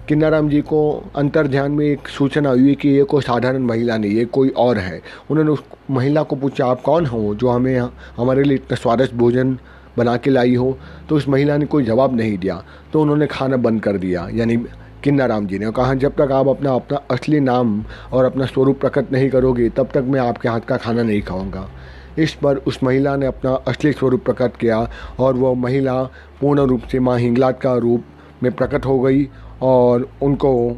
किन्नाराम 0.08 0.50
जी 0.50 0.62
को 0.62 0.80
अंतर 1.16 1.48
ध्यान 1.48 1.72
में 1.72 1.86
एक 1.86 2.08
सूचना 2.08 2.50
हुई 2.50 2.76
कि 2.76 2.90
ये 2.90 3.04
कोई 3.04 3.22
साधारण 3.22 3.64
महिला 3.64 3.98
नहीं, 3.98 4.12
ये 4.12 4.26
कोई 4.26 4.50
और 4.50 4.78
है। 4.78 5.02
उन्होंने 5.32 5.52
उस 5.52 5.64
महिला 5.92 6.24
को 6.24 6.36
पूछा, 6.36 6.66
आप 6.66 6.82
कौन 6.82 7.06
हो 7.06 7.34
जो 7.36 7.50
हमें 7.50 7.78
हमारे 8.18 8.44
लिए 8.44 8.56
इतना 8.56 8.76
स्वादिष्ट 8.76 9.14
भोजन 9.14 9.58
बना 9.98 10.16
के 10.18 10.30
लाई 10.30 10.56
हो? 10.56 10.78
तो 11.10 11.16
उस 11.16 11.28
महिला 11.30 11.58
ने 11.58 11.66
कोई 11.66 11.84
जवाब 11.84 12.16
नहीं 12.16 12.38
दिया। 12.38 12.64
तो 12.94 13.02
उन्होंने 13.02 13.28
खाना 13.28 13.58
बंद 13.58 13.82
कर 13.82 13.98
दिया, 13.98 14.28
यानी 14.34 14.58
किन्नाराम 15.04 15.48
जी 15.48 15.60
ने 15.60 15.72
कहा, 15.72 15.94
जब 15.94 16.16
तक 16.16 16.32
आप 16.32 16.48
अपना 16.48 16.74
अपना 16.74 16.98
असली 17.12 17.40
नाम 17.40 17.84
और 18.14 18.26
अपना 18.26 18.46
स्वरूप 18.46 18.80
प्रकट 18.80 19.12
नहीं 19.12 19.30
करोगे, 19.30 19.70
तब 19.70 19.90
तक 19.94 20.06
मैं 20.08 20.20
आपके 20.20 20.50
हाथ 20.50 20.62
का 20.62 20.78
खाना 20.78 21.04
नहीं 21.04 21.22
खाऊँगा। 21.22 21.70
इस 22.20 22.34
पर 22.34 22.58
उस 22.58 22.80
महिला 22.84 23.16
ने 23.16 23.26
अपना 23.26 23.54
असली 23.68 23.92
स्वरूप 23.92 24.24
प्रकट 24.26 24.58
किया 24.58 24.90
और 25.20 25.34
वह 25.34 25.54
महिला 25.54 26.04
पूर्ण 26.42 26.62
रूप 26.62 26.82
से 26.82 27.00
माँ 27.00 27.18
हिंगलाज 27.20 27.56
का 27.62 27.74
रूप 27.78 28.04
में 28.44 28.52
प्रकट 28.52 28.86
हो 28.86 29.00
गई 29.00 29.28
और 29.62 30.10
उनको 30.22 30.78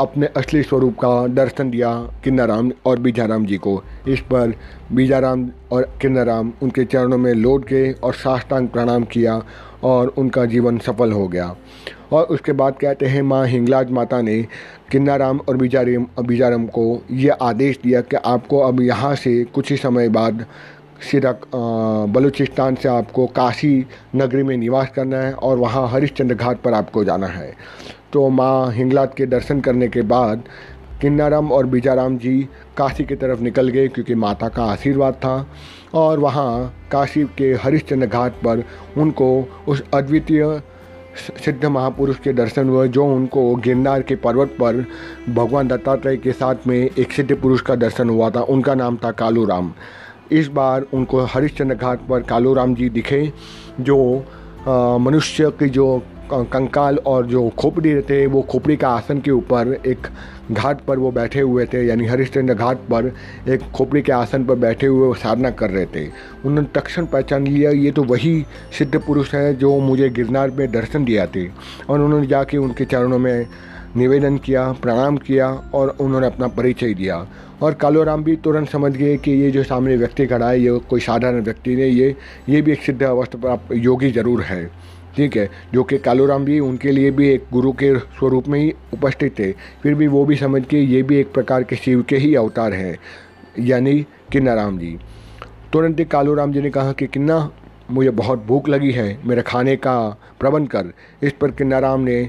अपने 0.00 0.26
असली 0.26 0.62
स्वरूप 0.62 0.94
का 0.94 1.26
दर्शन 1.26 1.70
दिया 1.70 1.90
किन्नाराम 2.24 2.70
और 2.86 2.98
बीजाराम 2.98 3.46
जी 3.46 3.56
को। 3.56 3.82
इस 4.08 4.20
पर 4.20 4.54
बीजाराम 4.92 5.48
और 5.72 5.88
किन्नाराम 6.02 6.52
उनके 6.62 6.84
चरणों 6.84 7.18
में 7.18 7.32
लौट 7.34 7.66
गए 7.68 7.92
और 7.92 8.14
साष्टांग 8.14 8.68
प्रणाम 8.68 9.04
किया 9.04 9.42
और 9.84 10.08
उनका 10.08 10.44
जीवन 10.44 10.78
सफल 10.78 11.12
हो 11.12 11.26
गया। 11.28 11.56
और 12.12 12.24
उसके 12.24 12.52
बाद 12.52 12.76
कहते 12.80 13.06
हैं, 13.06 13.22
माँ 13.22 13.46
हिंगलाज 13.46 13.90
माता 13.90 14.20
ने 14.22 14.42
किन्नाराम 14.90 15.40
और 15.48 15.56
बीजाराम 15.56 16.06
बीजाराम 16.26 16.66
को 16.68 17.02
यह 17.10 17.38
आदेश 17.42 17.78
दिया 17.82 18.00
कि 18.00 18.16
आपको 18.16 18.58
अब 18.58 18.80
यहाँ 18.80 19.14
से 19.16 19.42
कुछ 19.44 19.70
ही 19.70 19.76
समय 19.76 20.08
बाद 20.08 20.44
सीधा 21.02 21.32
बलूचिस्तान 22.12 22.74
से 22.74 22.88
आपको 22.88 23.26
काशी 23.26 23.86
नगरी 24.16 24.42
में 24.42 24.56
निवास 24.56 24.88
करना 24.94 25.16
है 25.16 25.32
और 25.32 25.58
वहाँ 25.58 25.88
हरिश्चंद्र 25.88 26.34
घाट 26.34 26.60
पर 26.60 26.74
आपको 26.74 27.04
जाना 27.04 27.26
है। 27.26 27.52
तो 28.12 28.28
माँ 28.28 28.72
हिंगलाज 28.72 29.08
के 29.16 29.26
दर्शन 29.26 29.60
करने 29.60 29.88
के 29.88 30.02
बाद 30.04 30.42
किन्नाराम 31.00 31.52
और 31.52 31.66
बीजाराम 31.66 32.16
जी 32.18 32.40
काशी 32.76 33.04
की 33.04 33.16
तरफ़ 33.16 33.40
निकल 33.40 33.68
गए, 33.68 33.88
क्योंकि 33.88 34.14
माता 34.14 34.48
का 34.48 34.64
आशीर्वाद 34.64 35.14
था। 35.14 35.46
और 35.94 36.18
वहाँ 36.18 36.74
काशी 36.92 37.24
के 37.38 37.52
हरिश्चंद्र 37.62 38.06
घाट 38.06 38.32
पर 38.44 38.64
उनको 38.96 39.28
उस 39.68 39.82
अद्वितीय 39.94 40.44
सिद्ध 41.18 41.64
महापुरुष 41.64 42.18
के 42.18 42.32
दर्शन 42.32 42.68
हुए, 42.68 42.88
जो 42.88 43.04
उनको 43.06 43.54
गिरनार 43.56 44.02
के 44.02 44.16
पर्वत 44.16 44.56
पर 44.60 44.84
भगवान 45.28 45.68
दत्तात्रेय 45.68 46.16
के 46.16 46.32
साथ 46.32 46.66
में 46.66 46.76
एक 46.76 47.12
सिद्ध 47.12 47.34
पुरुष 47.34 47.60
का 47.60 47.74
दर्शन 47.76 48.10
हुआ 48.10 48.30
था। 48.30 48.40
उनका 48.42 48.74
नाम 48.74 48.96
था 48.96 49.10
कालू 49.12 49.44
राम 49.46 49.72
इस 50.32 50.48
बार 50.48 50.84
उनको 50.94 51.20
हरिश्चंद्र 51.24 51.74
घाट 51.74 52.06
पर 52.08 52.22
कालू 52.22 52.54
राम 52.54 52.74
जी 52.74 52.88
दिखे, 52.90 53.32
जो 53.80 54.24
मनुष्य 55.00 55.50
की 55.50 55.68
जो 55.68 56.02
कंकाल 56.30 56.98
और 57.06 57.26
जो 57.26 57.48
खोपड़ी 57.58 57.92
रहते 57.92 58.20
हैं, 58.20 58.26
वो 58.26 58.42
खोपड़ी 58.42 58.76
का 58.76 58.88
आसन 58.88 59.20
के 59.20 59.30
ऊपर 59.30 59.72
एक 59.86 60.06
घाट 60.50 60.80
पर 60.80 60.98
वो 60.98 61.10
बैठे 61.12 61.40
हुए 61.40 61.64
थे, 61.66 61.84
यानी 61.86 62.06
हरिश्चंद्र 62.06 62.54
घाट 62.54 62.76
पर 62.90 63.12
एक 63.48 63.62
खोपड़ी 63.74 64.02
के 64.02 64.12
आसन 64.12 64.44
पर 64.44 64.54
बैठे 64.56 64.86
हुए 64.86 65.06
वो 65.06 65.14
साधना 65.16 65.50
कर 65.52 65.70
रहे 65.70 65.86
थे। 65.86 66.06
उन्होंने 66.44 66.68
तक्षण 66.74 67.06
पहचान 67.06 67.46
लिया, 67.46 67.70
ये 67.70 67.90
तो 67.90 68.04
वही 68.04 68.44
सिद्ध 68.78 68.98
पुरुष 68.98 69.34
हैं 69.34 69.56
जो 69.58 69.78
मुझे 69.80 70.08
गिरनार 70.10 70.50
में 70.50 70.70
दर्शन 70.72 71.04
दिया 71.04 71.26
थे। 71.26 71.46
और 71.90 72.00
उन्होंने 72.00 72.26
जाके 72.26 72.56
उनके 72.58 72.84
चरणों 72.84 73.18
में 73.18 73.46
निवेदन 73.96 74.36
किया, 74.38 74.70
प्रणाम 74.72 75.16
किया 75.18 75.48
और 75.74 75.96
उन्होंने 76.00 76.26
अपना 76.26 76.46
परिचय 76.48 76.94
दिया। 76.94 77.26
और 77.62 77.74
कालोराम 77.74 78.22
भी 78.24 78.34
तुरंत 78.36 78.68
समझ 78.68 78.92
गए 78.92 79.16
कि 79.16 79.30
ये 79.32 79.50
जो 79.50 79.62
सामने 79.64 79.96
व्यक्ति 79.96 80.26
खड़ा 80.26 80.48
है, 80.50 80.60
ये 80.60 80.78
कोई 80.90 81.00
साधारण 81.00 81.42
व्यक्ति 81.42 81.76
नहीं 81.76 81.92
ये 81.92 82.14
ये 82.48 82.60
भी 82.62 82.72
एक 82.72 82.82
सिद्ध 82.82 83.02
अवस्था 83.02 83.58
योगी 83.74 84.10
ज़रूर 84.12 84.42
है। 84.42 84.70
ठीक 85.18 85.36
है, 85.36 85.48
जो 85.72 85.82
कि 85.84 85.98
कालूराम 85.98 86.44
जी 86.46 86.58
उनके 86.60 86.90
लिए 86.90 87.10
भी 87.10 87.28
एक 87.28 87.44
गुरु 87.52 87.72
के 87.72 87.94
स्वरूप 87.98 88.48
में 88.48 88.58
ही 88.60 88.72
उपस्थित 88.94 89.38
थे। 89.38 89.50
फिर 89.82 89.94
भी 89.94 90.06
वो 90.08 90.24
भी 90.24 90.36
समझ 90.36 90.64
के 90.64 90.80
ये 90.80 91.02
भी 91.02 91.16
एक 91.16 91.32
प्रकार 91.32 91.62
के 91.62 91.76
शिव 91.76 92.02
के 92.08 92.16
ही 92.16 92.34
अवतार 92.36 92.72
हैं, 92.74 92.98
यानी 93.60 94.00
किन्नाराम 94.32 94.78
जी। 94.78 94.96
तुरंत 95.72 95.98
ही 95.98 96.04
कालूराम 96.06 96.52
जी 96.52 96.60
ने 96.60 96.70
कहा 96.70 96.92
कि 96.92 97.06
किन्ना, 97.08 97.50
मुझे 97.90 98.10
बहुत 98.12 98.44
भूख 98.46 98.68
लगी 98.68 98.92
है, 98.92 99.18
मेरे 99.24 99.42
खाने 99.42 99.76
का 99.78 99.98
प्रबंध 100.40 100.68
कर। 100.68 100.92
इस 101.22 101.32
पर 101.40 101.50
किन्नाराम 101.50 102.00
ने 102.00 102.28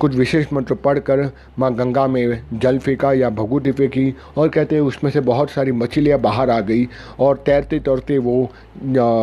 कुछ 0.00 0.14
विशेष 0.14 0.52
मंत्र 0.52 0.74
पढ़कर 0.76 1.20
माँ 1.58 1.72
गंगा 1.74 2.06
में 2.06 2.42
जल 2.54 2.78
फेंका 2.78 3.12
या 3.12 3.30
भगवती 3.30 3.72
फेंकी 3.72 4.14
और 4.36 4.48
कहते 4.48 4.74
हैं 4.74 4.82
उसमें 4.82 5.10
से 5.10 5.20
बहुत 5.22 5.50
सारी 5.50 5.72
मछलियाँ 5.74 6.18
बाहर 6.20 6.50
आ 6.50 6.60
गई, 6.60 6.86
और 7.18 7.42
तैरते 7.46 7.78
तैरते 7.80 8.18
वो 8.18 8.50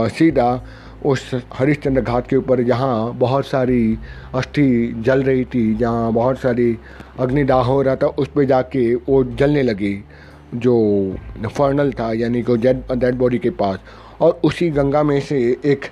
सीधा 0.09 0.65
उस 1.05 1.31
हरिश्चंद्र 1.53 2.01
घाट 2.01 2.27
के 2.27 2.35
ऊपर 2.35 2.61
जहाँ 2.63 3.13
बहुत 3.15 3.45
सारी 3.45 3.97
अस्थि 4.35 5.01
जल 5.05 5.23
रही 5.23 5.43
थी, 5.45 5.73
जहाँ 5.75 6.11
बहुत 6.13 6.39
सारी 6.39 6.77
अग्निदाह 7.19 7.63
हो 7.63 7.81
रहा 7.81 7.95
था 7.95 8.07
उस 8.09 8.27
पर 8.27 8.45
जाके 8.45 8.93
वो 8.95 9.23
जलने 9.33 9.63
लगी, 9.63 9.97
जो 10.55 11.15
फर्नल 11.47 11.91
था, 11.91 12.11
यानी 12.13 12.41
कि 12.43 12.57
डेड 12.57 12.81
डेड 12.93 13.15
बॉडी 13.15 13.37
के 13.37 13.49
पास। 13.51 13.79
और 14.21 14.39
उसी 14.43 14.69
गंगा 14.71 15.03
में 15.03 15.19
से 15.21 15.37
एक 15.65 15.85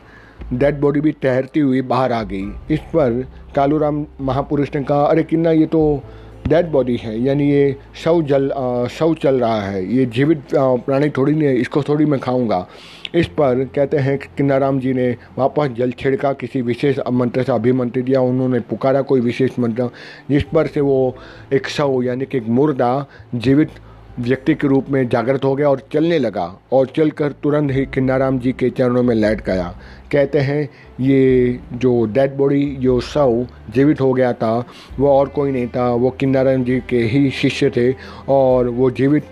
डेड 0.54 0.80
बॉडी 0.80 1.02
भी 1.02 1.12
तैरती 1.22 1.60
हुई 1.60 1.82
बाहर 1.84 2.12
आ 2.12 2.24
गई। 2.24 2.44
इस 2.72 2.80
पर 2.94 3.26
कालूराम 3.56 4.06
महापुरुष 4.22 4.76
ने 4.76 4.84
कहा, 4.84 5.04
अरे 5.04 5.24
किन्ना 5.24 5.52
ये 5.52 5.66
तो 5.66 6.04
डेड 6.48 6.72
बॉडी 6.72 6.96
है, 6.98 7.20
यानी 7.22 7.50
ये 7.52 7.76
शव 8.04 8.22
जल 8.24 8.50
शव 8.92 9.14
चल 9.22 9.40
रहा 9.40 9.62
है, 9.62 9.86
ये 9.96 10.06
जीवित 10.08 10.44
प्राणी 10.56 11.10
थोड़ी 11.10 11.34
नहीं 11.34 11.48
है, 11.48 11.56
इसको 11.58 11.84
थोड़ी 11.84 12.06
मैं 12.06 12.20
खाऊँगा। 12.20 12.68
इस 13.14 13.28
पर 13.30 13.64
कहते 13.76 13.98
हैं 13.98 14.18
कि 14.18 14.28
किन्नाराम 14.38 14.80
जी 14.80 14.94
ने 14.94 15.10
वापस 15.38 15.72
जल 15.78 15.92
छिड़का 15.92 16.32
किसी 16.34 16.62
विशेष 16.62 17.00
मंत्र 17.12 17.44
से 17.44 17.52
अभिमंत्रित 17.52 18.06
दिया 18.06 18.22
उन्होंने 18.22 18.60
पुकारा 18.60 19.02
कोई 19.02 19.22
विशेष 19.22 19.60
मंत्र, 19.60 19.90
जिस 20.30 20.44
पर 20.44 20.68
से 20.68 20.82
वो 20.82 21.16
एक 21.54 21.68
शव 21.68 22.02
यानी 22.04 22.26
कि 22.26 22.38
एक 22.38 22.48
मुर्दा 22.50 23.06
जीवित 23.36 23.72
व्यक्ति 24.20 24.54
के 24.54 24.68
रूप 24.68 24.90
में 24.90 25.08
जागृत 25.10 25.44
हो 25.44 25.54
गया 25.56 25.70
और 25.70 25.82
चलने 25.94 26.18
लगा 26.20 26.46
और 26.74 26.88
चलकर 26.96 27.32
तुरंत 27.44 27.72
ही 27.72 27.86
किन्नाराम 27.86 28.40
जी 28.40 28.52
के 28.52 28.70
चरणों 28.70 29.04
में 29.04 29.14
लैट 29.16 29.42
गया। 29.46 29.68
कहते 30.12 30.40
हैं, 30.40 30.70
ये 31.00 31.60
जो 31.74 32.06
डेड 32.06 32.36
बॉडी 32.38 32.66
जो 32.80 33.00
शव 33.02 33.46
जीवित 33.76 34.02
हो 34.02 34.12
गया 34.14 34.34
था, 34.34 34.58
वो 35.00 35.10
और 35.10 35.28
कोई 35.28 35.52
नहीं 35.52 35.68
था। 35.68 35.90
वो 35.90 36.10
किन्नाराम 36.10 36.64
जी 36.64 36.80
के 36.90 37.04
ही 37.04 37.30
शिष्य 37.32 37.70
थे 37.70 37.92
और 38.30 38.70
वो 38.70 38.92
जीवित 38.92 39.24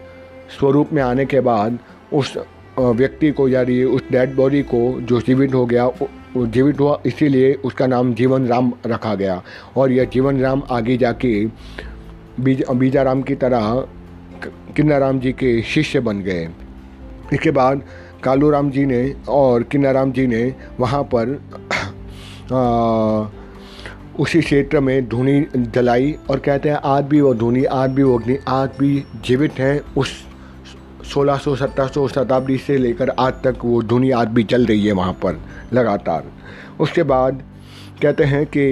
स्वरूप 0.59 0.93
में 0.93 1.01
आने 1.03 1.25
के 1.25 1.39
बाद 1.41 1.77
उस 2.13 2.37
व्यक्ति 2.79 3.31
को 3.31 3.47
यानी 3.47 3.83
उस 3.83 4.01
डेड 4.11 4.35
बॉडी 4.35 4.61
को 4.61 5.01
जो 5.01 5.21
जीवित 5.21 5.53
हो 5.53 5.65
गया 5.65 5.89
जीवित 6.37 6.79
हुआ 6.79 7.01
इसीलिए 7.05 7.53
उसका 7.53 7.87
नाम 7.87 8.13
जीवन 8.13 8.47
राम 8.47 8.71
रखा 8.85 9.15
गया। 9.15 9.41
और 9.77 9.91
यह 9.91 10.03
जीवन 10.03 10.39
राम 10.41 10.63
आगे 10.71 10.97
जाके 10.97 11.45
बीज 12.39 12.63
बीजा 12.71 13.01
राम 13.01 13.21
की 13.21 13.35
तरह 13.35 13.87
किन्नाराम 14.75 15.19
जी 15.19 15.31
के 15.31 15.61
शिष्य 15.61 15.99
बन 15.99 16.19
गए। 16.19 16.47
इसके 17.33 17.51
बाद 17.51 17.81
कालू 18.23 18.49
राम 18.49 18.71
जी 18.71 18.85
ने 18.85 19.15
और 19.29 19.63
किन्नाराम 19.63 20.11
जी 20.11 20.27
ने 20.27 20.55
वहाँ 20.79 21.03
पर 21.15 21.41
आ, 22.53 23.29
उसी 24.19 24.41
क्षेत्र 24.41 24.79
में 24.79 25.07
धुनी 25.09 25.45
जलाई 25.57 26.15
और 26.29 26.39
कहते 26.39 26.69
हैं 26.69 26.77
आज 26.83 27.03
भी 27.03 27.21
वो 27.21 27.33
धुनी 27.33 27.63
आज 27.63 27.89
भी 27.89 28.03
वो 28.03 28.19
अग्नि 28.19 28.37
आज 28.47 28.69
भी 28.79 29.03
जीवित 29.25 29.59
हैं 29.59 29.79
उस 29.97 30.11
1600 31.11 31.55
1700 31.57 32.07
शताब्दी 32.09 32.57
से 32.57 32.77
लेकर 32.77 33.09
आज 33.19 33.33
तक 33.43 33.63
वो 33.63 33.81
धुनी 33.83 34.11
आज 34.11 34.27
भी 34.27 34.43
चल 34.43 34.65
रही 34.65 34.85
है 34.85 34.91
वहाँ 34.93 35.13
पर, 35.23 35.39
लगातार। 35.73 36.23
उसके 36.79 37.03
बाद 37.03 37.41
कहते 38.01 38.23
हैं 38.23 38.45
कि 38.45 38.65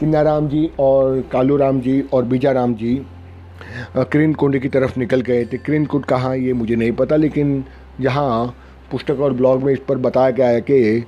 किन्नाराम 0.00 0.48
जी 0.48 0.70
और 0.80 1.20
कालू 1.32 1.56
राम 1.56 1.80
जी 1.80 2.00
और 2.12 2.24
बीजा 2.24 2.52
राम 2.52 2.74
जी 2.74 2.94
क्रीन 3.96 4.32
कुंड 4.34 4.58
की 4.58 4.68
तरफ़ 4.68 4.98
निकल 4.98 5.20
गए 5.20 5.44
थे। 5.44 5.58
क्रीन 5.58 5.84
कुंड 5.86 6.04
कहाँ, 6.04 6.36
ये 6.36 6.52
मुझे 6.52 6.76
नहीं 6.76 6.92
पता, 6.92 7.16
लेकिन 7.16 7.64
यहाँ 8.00 8.54
पुस्तक 8.90 9.20
और 9.20 9.32
ब्लॉग 9.32 9.62
में 9.62 9.72
इस 9.72 9.80
पर 9.88 9.98
बताया 9.98 10.30
गया 10.30 10.48
है 10.48 10.60
कि 10.60 11.04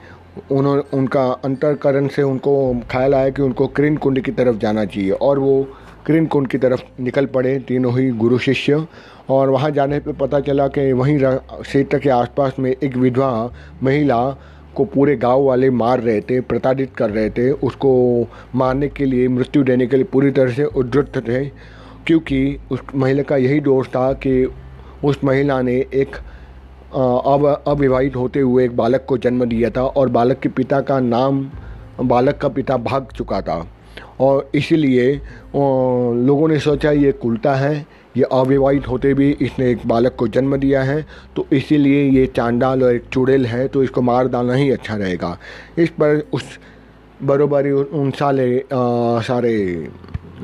उन्होंने 0.53 0.83
उनका 0.97 1.25
अंतरकरण 1.45 2.09
से 2.09 2.23
उनको 2.23 2.53
ख्याल 2.91 3.15
आया 3.15 3.29
कि 3.31 3.43
उनको 3.43 3.67
क्रीन 3.69 3.97
कुंड 3.97 4.21
की 4.21 4.33
तरफ़ 4.33 4.57
जाना 4.59 4.85
चाहिए 4.85 5.11
और 5.11 5.39
वो 5.39 5.57
क्रीन 6.07 6.27
कुंड 6.27 6.47
की 6.49 6.59
तरफ़ 6.59 6.81
निकल 7.03 7.27
पड़े 7.27 7.59
तीनों 7.59 7.93
ही 7.99 8.09
गुरु 8.13 8.39
शिष्य। 8.39 8.87
और 9.31 9.51
वहाँ 9.51 9.71
जाने 9.71 9.99
पर 9.99 10.13
पता 10.13 10.41
चला 10.41 10.67
कि 10.69 10.93
वहीं 10.93 11.19
क्षेत्र 11.19 11.99
के 11.99 12.11
आसपास 12.11 12.59
में 12.59 12.71
एक 12.73 12.97
विधवा 12.97 13.31
महिला 13.83 14.19
को 14.77 14.85
पूरे 14.85 15.15
गाँव 15.17 15.43
वाले 15.43 15.71
मार 15.73 16.01
रहे 16.01 16.21
थे, 16.21 16.41
प्रताड़ित 16.41 16.95
कर 16.97 17.11
रहे 17.11 17.31
थे। 17.31 17.51
उसको 17.51 18.29
मारने 18.55 18.89
के 18.89 19.05
लिए, 19.05 19.29
मृत्यु 19.29 19.63
देने 19.65 19.87
के 19.87 19.97
लिए 19.97 20.05
पूरी 20.05 20.31
तरह 20.31 20.53
से 20.53 20.65
उद्धृत 20.65 21.23
थे, 21.29 21.45
क्योंकि 22.07 22.59
उस 22.71 22.81
महिला 22.95 23.23
का 23.23 23.37
यही 23.37 23.61
दोष 23.61 23.89
था 23.89 24.13
कि 24.17 24.45
उस 25.05 25.25
महिला 25.25 25.61
ने 25.63 25.75
एक 25.75 26.17
अब 26.95 27.47
अविवाहित 27.69 28.17
होते 28.17 28.41
हुए 28.41 28.65
एक 28.65 28.77
बालक 28.77 29.05
को 29.09 29.19
जन्म 29.19 29.45
दिया 29.45 29.71
था 29.71 29.83
और 29.83 30.09
बालक 30.09 30.41
के 30.41 30.49
पिता 30.51 30.81
का 30.81 30.99
नाम, 31.01 31.49
बालक 32.01 32.39
का 32.39 32.49
पिता 32.49 32.77
भाग 32.77 33.07
चुका 33.17 33.41
था। 33.41 33.67
और 34.21 34.51
इसीलिए 34.55 35.13
लोगों 36.27 36.49
ने 36.49 36.59
सोचा 36.59 36.91
ये 36.91 37.13
कुलता 37.13 37.55
है 37.55 37.87
ये 38.17 38.25
अविवाहित 38.33 38.89
होते 38.89 39.15
भी 39.15 39.31
इसने 39.41 39.71
एक 39.71 39.87
बालक 39.87 40.15
को 40.15 40.29
जन्म 40.29 40.57
दिया 40.57 40.83
है 40.83 41.07
तो 41.37 41.47
इसीलिए 41.53 42.05
ये 42.11 42.27
चांडाल 42.27 42.83
और 42.83 42.95
एक 42.95 43.05
चुड़ैल 43.13 43.47
है 43.47 43.67
तो 43.69 43.83
इसको 43.83 44.03
मार 44.03 44.29
डालना 44.29 44.55
ही 44.55 44.71
अच्छा 44.71 44.97
रहेगा। 44.97 45.39
इस 45.79 45.89
पर 45.91 46.23
उस 46.33 46.59
बरोबरी 47.23 47.71
उन 47.71 48.11
साले 48.11 48.59
आ, 48.59 49.21
सारे 49.21 49.89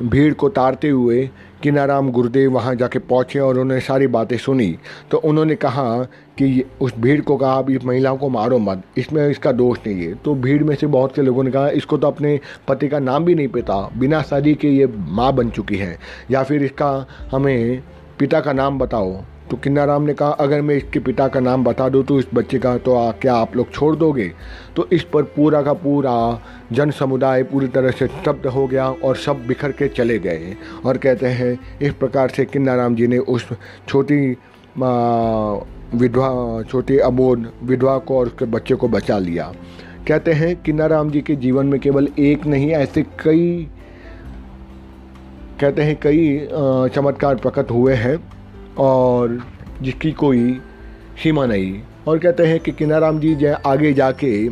भीड़ 0.01 0.33
को 0.33 0.49
तारते 0.49 0.89
हुए 0.89 1.29
किनाराम 1.63 2.11
गुरुदेव 2.11 2.51
वहाँ 2.51 2.73
जाके 2.75 2.99
पहुँचे 2.99 3.39
और 3.39 3.57
उन्होंने 3.59 3.79
सारी 3.81 4.07
बातें 4.07 4.37
सुनी 4.37 4.75
तो 5.11 5.17
उन्होंने 5.17 5.55
कहा 5.55 6.03
कि 6.37 6.63
उस 6.81 6.93
भीड़ 6.99 7.19
को 7.21 7.35
कहा, 7.37 7.51
आप 7.51 7.69
इस 7.69 7.83
महिला 7.85 8.13
को 8.15 8.29
मारो 8.29 8.57
मत, 8.59 8.83
इसमें 8.97 9.27
इसका 9.29 9.51
दोष 9.51 9.77
नहीं 9.87 10.05
है। 10.05 10.13
तो 10.15 10.35
भीड़ 10.35 10.63
में 10.63 10.75
से 10.75 10.87
बहुत 10.87 11.15
से 11.15 11.21
लोगों 11.21 11.43
ने 11.43 11.51
कहा, 11.51 11.69
इसको 11.69 11.97
तो 11.97 12.07
अपने 12.07 12.39
पति 12.67 12.87
का 12.87 12.99
नाम 12.99 13.25
भी 13.25 13.35
नहीं 13.35 13.47
पता, 13.47 13.79
बिना 13.97 14.21
शादी 14.21 14.53
के 14.53 14.69
ये 14.69 14.87
माँ 14.87 15.31
बन 15.33 15.49
चुकी 15.49 15.75
है। 15.75 15.97
या 16.31 16.43
फिर 16.43 16.63
इसका, 16.63 17.05
हमें 17.31 17.83
पिता 18.19 18.39
का 18.39 18.53
नाम 18.53 18.79
बताओ। 18.79 19.13
तो 19.51 19.57
किन्नाराम 19.57 20.01
ने 20.01 20.13
कहा 20.13 20.29
अगर 20.39 20.61
मैं 20.61 20.75
इसके 20.75 20.99
पिता 20.99 21.27
का 21.27 21.39
नाम 21.39 21.63
बता 21.63 21.87
दूँ 21.89 22.03
तो 22.03 22.19
इस 22.19 22.27
बच्चे 22.33 22.59
का 22.59 22.77
तो 22.77 22.93
आ, 22.95 23.11
क्या 23.11 23.33
आप 23.35 23.55
लोग 23.55 23.71
छोड़ 23.71 23.95
दोगे? 23.95 24.31
तो 24.75 24.87
इस 24.93 25.03
पर 25.03 25.23
पूरा 25.23 25.61
का 25.61 25.73
पूरा 25.73 26.13
जन 26.71 26.91
समुदाय 26.91 27.43
पूरी 27.43 27.67
तरह 27.67 27.91
से 27.91 28.07
स्तब्ध 28.07 28.47
हो 28.47 28.65
गया 28.67 28.87
और 29.03 29.15
सब 29.15 29.45
बिखर 29.47 29.71
के 29.71 29.87
चले 29.87 30.17
गए 30.19 30.55
और 30.85 30.97
कहते 30.97 31.27
हैं 31.27 31.77
इस 31.81 31.93
प्रकार 31.93 32.29
से 32.29 32.45
किन्नाराम 32.45 32.95
जी 32.95 33.07
ने 33.07 33.17
उस 33.17 33.47
छोटी 33.87 34.37
विधवा 35.97 36.63
छोटी 36.63 36.97
अबोध 36.97 37.51
विधवा 37.63 37.97
को 37.97 38.19
और 38.19 38.27
उसके 38.27 38.45
बच्चे 38.45 38.75
को 38.75 38.87
बचा 38.87 39.17
लिया। 39.17 39.51
कहते 40.07 40.33
हैं 40.33 40.55
किन्नाराम 40.61 41.09
जी 41.11 41.21
के 41.21 41.35
जीवन 41.35 41.65
में 41.65 41.79
केवल 41.79 42.07
एक 42.19 42.45
नहीं 42.45 42.71
ऐसे 42.71 43.01
कई 43.23 43.67
कहते 45.61 45.81
हैं 45.81 45.99
कई 46.03 46.47
चमत्कार 46.95 47.35
प्रकट 47.35 47.71
हुए 47.71 47.93
हैं। 47.93 48.17
और 48.77 49.39
जिसकी 49.81 50.11
कोई 50.11 50.59
सीमा 51.23 51.45
नहीं। 51.45 51.79
और 52.07 52.19
कहते 52.19 52.45
हैं 52.45 52.59
कि 52.59 52.71
किनाराम 52.71 53.19
जी 53.19 53.33
जो 53.35 53.55
आगे 53.65 53.93
जाके 53.93 54.47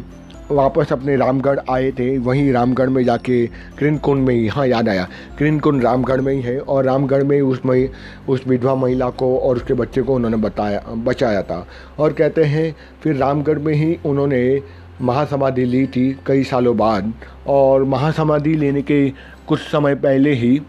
वापस 0.51 0.91
अपने 0.93 1.15
रामगढ़ 1.15 1.60
आए 1.69 1.91
थे, 1.91 2.17
वहीं 2.17 2.51
रामगढ़ 2.53 2.89
में 2.89 3.03
जाके 3.03 3.45
कृणकुंड 3.77 4.27
में 4.27 4.34
ही 4.36 4.47
हाँ 4.47 4.65
याद 4.67 4.89
आया 4.89 5.08
कृणकुंड 5.39 5.84
रामगढ़ 5.84 6.21
में 6.21 6.34
ही 6.34 6.41
है 6.41 6.60
और 6.60 6.86
रामगढ़ 6.86 7.23
में 7.23 7.39
उस 7.41 7.62
मही, 7.65 7.89
उस 8.29 8.47
विधवा 8.47 8.75
महिला 8.75 9.10
को 9.10 9.38
और 9.39 9.55
उसके 9.55 9.73
बच्चे 9.73 10.01
को 10.01 10.15
उन्होंने 10.15 10.38
बताया, 10.38 10.84
बचाया 10.88 11.41
था। 11.43 11.65
और 11.99 12.13
कहते 12.13 12.43
हैं, 12.43 12.75
फिर 13.01 13.15
रामगढ़ 13.15 13.60
में 13.60 13.73
ही 13.73 13.97
उन्होंने 14.05 14.62
महासमाधि 15.01 15.65
ली 15.65 15.86
थी 15.88 16.19
कई 16.25 16.43
सालों 16.43 16.77
बाद 16.77 17.13
और 17.47 17.84
महासमाधि 17.84 18.55
लेने 18.55 18.82
के 18.82 19.10
कुछ 19.47 19.60
समय 19.60 19.95
पहले 19.95 20.34
ही 20.34 20.62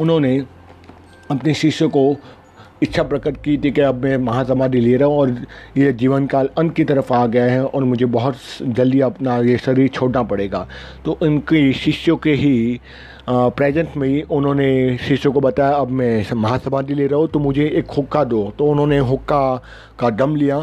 उन्होंने 0.00 0.38
अपने 1.30 1.54
शिष्य 1.54 1.86
को 1.86 2.16
इच्छा 2.84 3.02
प्रकट 3.04 3.36
की 3.44 3.56
थी 3.58 3.70
कि 3.70 3.80
अब 3.82 4.02
मैं 4.04 4.16
महासमाधि 4.20 4.80
ले 4.80 4.96
रहा 4.96 5.08
हूँ 5.08 5.18
और 5.18 5.36
ये 5.76 5.92
जीवन 5.94 6.26
काल 6.26 6.48
अंत 6.58 6.74
की 6.76 6.84
तरफ़ 6.84 7.12
आ 7.12 7.26
गया 7.26 7.44
है 7.44 7.64
और 7.64 7.84
मुझे 7.84 8.06
बहुत 8.16 8.36
जल्दी 8.62 9.00
अपना 9.00 9.38
ये 9.40 9.56
शरीर 9.58 9.88
छोड़ना 9.90 10.22
पड़ेगा। 10.24 10.66
तो 11.04 11.18
उनके 11.22 11.72
शिष्यों 11.74 12.16
के 12.16 12.32
ही 12.34 12.80
प्रेजेंट 13.28 13.96
में 13.96 14.08
ही 14.08 14.20
उन्होंने 14.22 14.96
शिष्यों 14.98 15.32
को 15.32 15.40
बताया, 15.40 15.70
अब 15.72 15.90
मैं 15.90 16.24
महासमाधि 16.34 16.94
ले 16.94 17.06
रहा 17.06 17.20
हूँ 17.20 17.28
तो 17.28 17.38
मुझे 17.40 17.66
एक 17.68 17.90
हुक्का 17.96 18.24
दो। 18.24 18.42
तो 18.58 18.66
उन्होंने 18.66 18.98
हुक्का 19.00 19.62
का 19.98 20.10
दम 20.12 20.36
लिया 20.36 20.58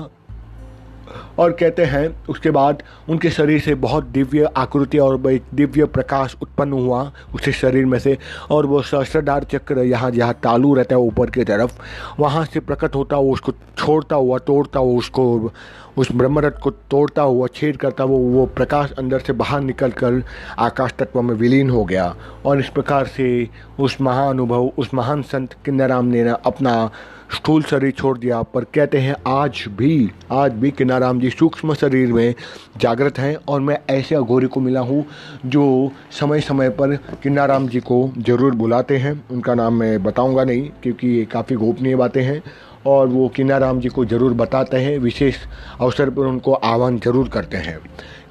और 1.39 1.51
कहते 1.51 1.85
हैं, 1.85 2.25
उसके 2.29 2.51
बाद 2.51 2.83
उनके 3.09 3.29
शरीर 3.29 3.59
से 3.59 3.75
बहुत 3.75 4.03
दिव्य 4.03 4.49
आकृति 4.57 4.97
और 4.97 5.31
एक 5.31 5.43
दिव्य 5.53 5.85
प्रकाश 5.85 6.35
उत्पन्न 6.41 6.73
हुआ 6.73 7.11
उसके 7.35 7.51
शरीर 7.51 7.85
में 7.85 7.99
से। 7.99 8.17
और 8.51 8.65
वो 8.65 8.81
सहस्रदार 8.81 9.43
चक्र 9.43 9.79
यहाँ, 9.79 10.11
जहाँ 10.11 10.33
तालू 10.43 10.73
रहता 10.73 10.95
है 10.95 11.01
ऊपर 11.01 11.29
की 11.29 11.43
तरफ़, 11.43 11.79
वहाँ 12.19 12.45
से 12.45 12.59
प्रकट 12.59 12.95
होता 12.95 13.15
हुआ, 13.15 13.33
उसको 13.33 13.51
छोड़ता 13.77 14.15
हुआ, 14.15 14.37
तोड़ता 14.37 14.79
हुआ, 14.79 14.97
उसको 14.97 15.51
उस 15.97 16.11
ब्रह्मरथ 16.11 16.51
को 16.51 16.71
तोड़ता 16.71 17.21
हुआ, 17.21 17.47
छेद 17.47 17.77
करता 17.77 18.03
हुआ, 18.03 18.35
वो 18.35 18.45
प्रकाश 18.45 18.91
अंदर 18.91 19.19
से 19.19 19.33
बाहर 19.33 19.61
निकल 19.61 19.91
कर 19.91 20.23
आकाश 20.59 20.93
तत्व 20.99 21.21
में 21.21 21.35
विलीन 21.35 21.69
हो 21.69 21.85
गया। 21.85 22.15
और 22.45 22.59
इस 22.59 22.69
प्रकार 22.69 23.05
से 23.05 23.49
उस 23.79 23.97
महानुभव, 24.01 24.71
उस 24.77 24.93
महान 24.93 25.21
संत 25.21 25.53
किन्नाराम 25.65 26.05
ने 26.05 26.21
अपना 26.21 26.91
स्थूल 27.31 27.63
शरीर 27.63 27.91
छोड़ 27.91 28.17
दिया, 28.17 28.41
पर 28.43 28.63
कहते 28.65 28.97
हैं 28.97 29.15
आज 29.27 29.63
भी 29.69 30.09
आज 30.31 30.53
भी 30.53 30.71
किनाराम 30.71 31.19
जी 31.19 31.29
सूक्ष्म 31.29 31.73
शरीर 31.73 32.11
में 32.13 32.33
जागृत 32.81 33.19
हैं 33.19 33.35
और 33.47 33.61
मैं 33.61 33.77
ऐसे 33.89 34.15
अघोरी 34.15 34.47
को 34.47 34.59
मिला 34.59 34.79
हूँ 34.81 35.05
जो 35.45 35.91
समय 36.11 36.41
समय 36.41 36.69
पर 36.71 36.95
किन्नाराम 37.23 37.67
जी 37.67 37.79
को 37.81 38.09
ज़रूर 38.19 38.55
बुलाते 38.55 38.97
हैं। 38.97 39.13
उनका 39.31 39.55
नाम 39.55 39.73
मैं 39.73 40.01
बताऊँगा 40.03 40.43
नहीं, 40.43 40.69
क्योंकि 40.83 41.07
ये 41.09 41.25
काफ़ी 41.25 41.55
गोपनीय 41.55 41.95
बातें 41.95 42.21
हैं 42.23 42.41
और 42.87 43.07
वो 43.07 43.27
किनाराम 43.29 43.79
जी 43.79 43.89
को 43.89 44.05
ज़रूर 44.05 44.33
बताते 44.35 44.77
हैं, 44.77 44.97
विशेष 44.99 45.37
अवसर 45.79 46.09
पर 46.09 46.25
उनको 46.25 46.53
आह्वान 46.53 46.99
ज़रूर 46.99 47.29
करते 47.29 47.57
हैं। 47.57 47.79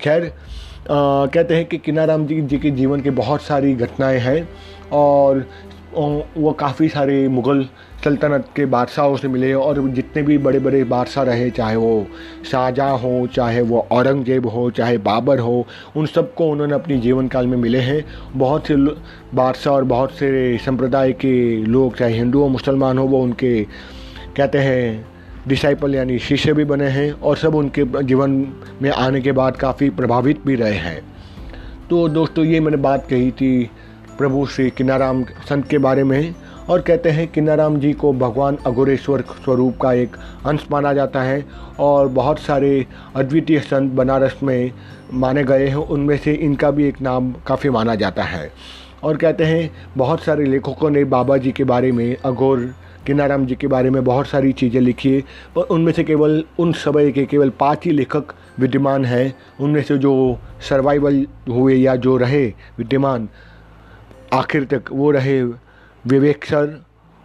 खैर 0.00 0.32
कहते 0.90 1.54
हैं 1.54 1.64
कि 1.64 1.78
किनाराम 1.78 2.26
जी 2.26 2.40
जी 2.42 2.58
के 2.58 2.70
जीवन 2.72 3.00
की 3.00 3.10
बहुत 3.16 3.42
सारी 3.42 3.74
घटनाएँ 3.76 4.18
हैं 4.20 4.48
और 4.92 5.46
वो 5.92 6.52
काफ़ी 6.52 6.88
सारे 6.88 7.26
मुग़ल 7.28 7.68
सल्तनत 8.04 8.46
के 8.56 8.64
बादशाहों 8.66 9.16
से 9.16 9.28
मिले 9.28 9.52
और 9.54 9.80
जितने 9.88 10.22
भी 10.22 10.36
बड़े 10.38 10.58
बड़े 10.58 10.82
बादशाह 10.84 11.24
रहे, 11.24 11.50
चाहे 11.50 11.76
वो 11.76 12.06
शाहजहाँ 12.50 12.98
हो, 12.98 13.26
चाहे 13.26 13.60
वो 13.60 13.86
औरंगज़ेब 13.92 14.46
हो, 14.46 14.70
चाहे 14.70 14.98
बाबर 14.98 15.38
हो, 15.38 15.66
उन 15.96 16.06
सबको 16.06 16.48
उन्होंने 16.48 16.74
अपने 16.74 16.98
जीवन 16.98 17.28
काल 17.28 17.46
में 17.46 17.56
मिले 17.56 17.78
हैं। 17.78 18.04
बहुत 18.36 18.66
से 18.66 18.76
बादशाह 19.34 19.74
और 19.74 19.84
बहुत 19.84 20.12
से 20.12 20.58
संप्रदाय 20.58 21.12
के 21.12 21.56
लोग, 21.56 21.96
चाहे 21.96 22.14
हिंदू 22.14 22.40
हो, 22.40 22.48
मुसलमान 22.48 22.98
हो, 22.98 23.06
वो 23.06 23.22
उनके, 23.22 23.62
कहते 24.36 24.58
हैं 24.58 25.06
डिसाइपल 25.48 25.94
यानी 25.94 26.18
शिष्य 26.18 26.52
भी 26.52 26.64
बने 26.64 26.88
हैं 26.88 27.10
और 27.12 27.36
सब 27.36 27.54
उनके 27.54 27.84
जीवन 28.02 28.46
में 28.82 28.90
आने 28.90 29.20
के 29.20 29.32
बाद 29.32 29.56
काफ़ी 29.56 29.90
प्रभावित 29.90 30.44
भी 30.46 30.54
रहे 30.54 30.74
हैं। 30.74 31.00
तो 31.90 32.08
दोस्तों, 32.08 32.44
ये 32.44 32.60
मैंने 32.60 32.76
बात 32.76 33.06
कही 33.10 33.30
थी 33.30 33.70
प्रभु 34.18 34.46
श्री 34.46 34.70
किनाराम 34.70 35.24
संत 35.48 35.68
के 35.68 35.78
बारे 35.78 36.04
में। 36.04 36.34
और 36.68 36.80
कहते 36.80 37.10
हैं 37.10 37.28
किन्नाराम 37.28 37.76
जी 37.80 37.92
को 37.92 38.12
भगवान 38.12 38.58
अघोरेश्वर 38.66 39.20
स्वरूप 39.20 39.78
का 39.80 39.92
एक 39.92 40.16
अंश 40.46 40.66
माना 40.70 40.92
जाता 40.92 41.22
है 41.22 41.44
और 41.80 42.08
बहुत 42.08 42.38
सारे 42.38 42.86
अद्वितीय 43.16 43.60
संत 43.60 43.92
बनारस 43.92 44.40
में 44.42 44.72
माने 45.12 45.44
गए 45.44 45.66
हैं। 45.66 45.76
उनमें 45.76 46.16
से 46.18 46.32
इनका 46.32 46.70
भी 46.70 46.84
एक 46.84 47.00
नाम 47.02 47.32
काफ़ी 47.46 47.70
माना 47.70 47.94
जाता 47.94 48.22
है। 48.22 48.52
और 49.04 49.16
कहते 49.16 49.44
हैं, 49.44 49.70
बहुत 49.96 50.22
सारे 50.22 50.44
लेखकों 50.44 50.90
ने 50.90 51.04
बाबा 51.04 51.36
जी 51.36 51.52
के 51.52 51.64
बारे 51.64 51.92
में, 51.92 52.16
अघोर 52.16 52.74
किन्नाराम 53.06 53.46
जी 53.46 53.54
के 53.54 53.66
बारे 53.66 53.90
में 53.90 54.04
बहुत 54.04 54.26
सारी 54.26 54.52
चीज़ें 54.52 54.80
लिखी 54.80 55.14
है। 55.14 55.20
पर 55.56 55.62
उनमें 55.62 55.92
से 55.92 56.04
केवल, 56.04 56.44
उन 56.58 56.72
समय 56.72 57.10
के 57.10 57.26
केवल 57.26 57.50
पाँच 57.50 57.84
ही 57.84 57.90
लेखक 57.90 58.24
विद्यमान 58.58 59.04
हैं। 59.04 59.34
उनमें 59.60 59.82
से 59.82 59.98
जो 59.98 60.38
सर्वाइवल 60.68 61.26
हुए 61.48 61.74
या 61.74 61.96
जो 61.96 62.16
रहे 62.16 62.46
विद्यमान, 62.78 63.28
आखिर 64.32 64.64
तक 64.64 64.82
वो 64.92 65.10
रहे 65.10 65.42
विवेक 66.06 66.44
सर 66.44 66.80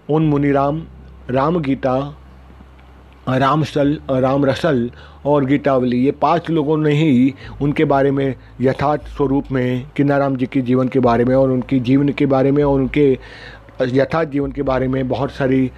उन 0.10 0.26
मुनिराम 0.28 0.82
राम 1.30 1.60
गीता 1.62 1.96
रामसल 3.30 3.98
राम 4.12 4.46
रसल 4.46 4.90
और 5.26 5.46
गीतावली। 5.46 6.04
ये 6.06 6.12
पाँच 6.12 6.50
लोगों 6.50 6.78
ने 6.78 6.92
ही 6.94 7.34
उनके 7.62 7.86
बारे 7.86 8.12
में 8.12 8.36
यथार्थ 8.62 9.08
स्वरूप 9.08 9.52
में 9.52 9.86
किन्नाराम 9.98 10.36
जी 10.36 10.46
के 10.46 10.62
जीवन 10.62 10.88
के 10.88 11.00
बारे 11.00 11.26
में 11.26 11.36
और 11.36 11.52
उनकी 11.52 11.80
जीवन 11.80 12.10
के 12.10 12.26
बारे 12.26 12.52
में 12.52 12.64
और 12.64 12.80
उनके 12.80 13.12
यथार्थ 13.82 14.30
जीवन 14.30 14.52
के 14.52 14.62
बारे 14.62 14.88
में 14.88 15.08
बहुत 15.08 15.32
सारी 15.32 15.72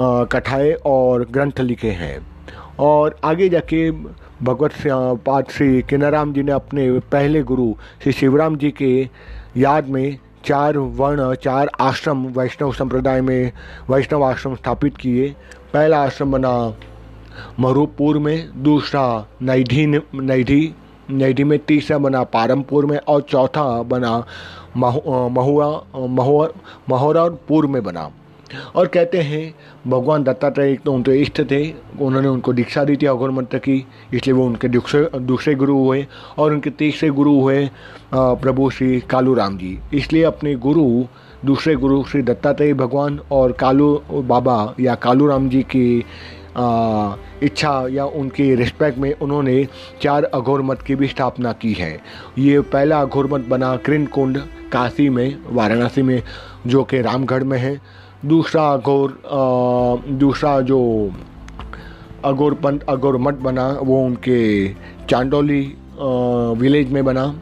कथाएँ 0.00 0.72
और 0.86 1.26
ग्रंथ 1.30 1.60
लिखे 1.60 1.90
हैं। 1.90 2.18
और 2.80 3.16
आगे 3.24 3.48
जाके 3.48 3.90
भगवत 3.90 4.72
पाठ 5.26 5.50
श्री 5.52 5.82
किन्नाराम 5.82 6.32
जी 6.32 6.42
ने 6.42 6.52
अपने 6.52 6.90
पहले 7.12 7.42
गुरु 7.42 7.72
श्री 8.02 8.12
शिवराम 8.12 8.56
जी 8.56 8.70
के 8.70 9.08
याद 9.56 9.88
में 9.88 10.18
चार 10.46 10.76
वर्ण, 10.78 11.34
चार 11.34 11.70
आश्रम 11.80 12.24
वैष्णव 12.28 12.72
संप्रदाय 12.72 13.20
में 13.20 13.52
वैष्णव 13.90 14.24
आश्रम 14.24 14.54
स्थापित 14.54 14.96
किए। 14.96 15.28
पहला 15.72 16.02
आश्रम 16.04 16.32
बना 16.32 16.74
मरुपुर 17.60 18.18
में, 18.18 18.62
दूसरा 18.62 19.26
नैधी 19.42 19.86
नैधी 19.86 20.74
नैधी 21.10 21.44
में, 21.44 21.58
तीसरा 21.58 21.98
बना 21.98 22.22
पारमपुर 22.24 22.86
में 22.86 22.98
और 22.98 23.20
चौथा 23.20 23.82
बना 23.82 24.24
महुआ 24.76 25.28
महुआ, 26.08 26.48
महोरपुर 26.88 27.66
में 27.66 27.82
बना। 27.84 28.10
और 28.76 28.86
कहते 28.86 29.20
हैं 29.22 29.54
भगवान 29.86 30.24
दत्तात्रेय 30.24 30.72
एक 30.72 30.80
तो 30.80 30.92
उनके 30.92 31.12
इष्ट 31.22 31.40
थे 31.50 31.62
उन्होंने 32.00 32.28
उनको 32.28 32.52
दीक्षा 32.52 32.84
दी 32.84 32.96
थी 32.96 33.06
अघोर 33.06 33.30
मंत्र 33.30 33.58
की 33.58 33.76
इसलिए 34.14 34.32
वो 34.32 34.46
उनके 34.46 34.68
दूसरे 34.68 35.08
दूसरे 35.20 35.54
गुरु 35.54 35.76
हुए 35.78 36.06
और 36.38 36.52
उनके 36.52 36.70
तीसरे 36.70 37.10
गुरु 37.10 37.34
हुए 37.40 37.68
प्रभु 38.14 38.70
श्री 38.70 39.00
कालू 39.10 39.34
राम 39.34 39.58
जी। 39.58 39.78
इसलिए 39.94 40.22
अपने 40.24 40.54
गुरु 40.56 40.84
दूसरे 41.44 41.74
गुरु 41.76 42.02
श्री 42.04 42.22
दत्तात्रेय 42.22 42.74
भगवान 42.74 43.18
और 43.32 43.52
कालू 43.52 43.94
बाबा 44.10 44.74
या 44.80 44.94
कालू 44.94 45.26
राम 45.26 45.48
जी 45.48 45.62
की 45.62 46.04
आ, 46.56 47.16
इच्छा 47.42 47.70
या 47.90 48.04
उनकी 48.06 48.54
रिस्पेक्ट 48.54 48.98
में 48.98 49.12
उन्होंने 49.12 49.66
चार 50.02 50.24
अघोर 50.24 50.62
मत 50.62 50.82
की 50.82 50.94
भी 50.94 51.06
स्थापना 51.08 51.52
की 51.52 51.72
है। 51.72 51.92
ये 52.38 52.60
पहला 52.72 53.00
अघोर 53.00 53.26
मत 53.26 53.46
बना 53.48 53.74
कृण 53.76 54.04
कुंड 54.06 54.38
काशी 54.72 55.08
में 55.08 55.36
वाराणसी 55.46 56.02
में 56.02 56.22
जो 56.66 56.82
कि 56.84 57.00
रामगढ़ 57.02 57.44
में 57.44 57.58
है। 57.58 57.80
दूसरा 58.24 58.62
अघोर 58.72 59.20
दूसरा 60.18 60.60
जो 60.62 60.80
अघोर 62.24 62.54
पंथ 62.54 62.80
अघोर 62.88 63.16
मठ 63.18 63.34
बना, 63.36 63.66
वो 63.82 64.04
उनके 64.04 64.68
चांडोली 65.10 65.62
विलेज 66.60 66.92
में 66.92 67.04
बना। 67.04 67.34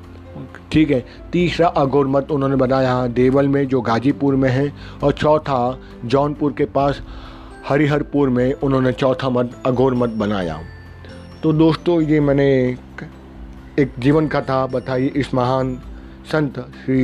ठीक 0.73 0.91
है, 0.91 1.05
तीसरा 1.33 1.69
अघोर 1.69 2.07
मठ 2.07 2.31
उन्होंने 2.31 2.57
बनाया 2.57 3.07
देवल 3.09 3.49
में, 3.49 3.67
जो 3.69 3.81
गाजीपुर 3.81 4.35
में 4.35 4.49
है, 4.51 4.73
और 5.03 5.13
चौथा 5.13 5.79
जौनपुर 6.05 6.53
के 6.53 6.65
पास 6.75 7.01
हरिहरपुर 7.69 8.29
में 8.29 8.53
उन्होंने 8.55 8.93
चौथा 8.93 9.29
मठ, 9.31 9.47
अघोर 9.67 9.95
मठ 9.95 10.11
बनाया। 10.19 10.59
तो 11.43 11.53
दोस्तों, 11.53 12.01
ये 12.03 12.21
मैंने 12.21 12.49
एक 13.79 13.95
जीवन 13.99 14.29
कथा 14.29 14.67
बताई 14.67 15.07
इस 15.17 15.33
महान 15.35 15.75
संत 16.33 16.59
श्री 16.85 17.03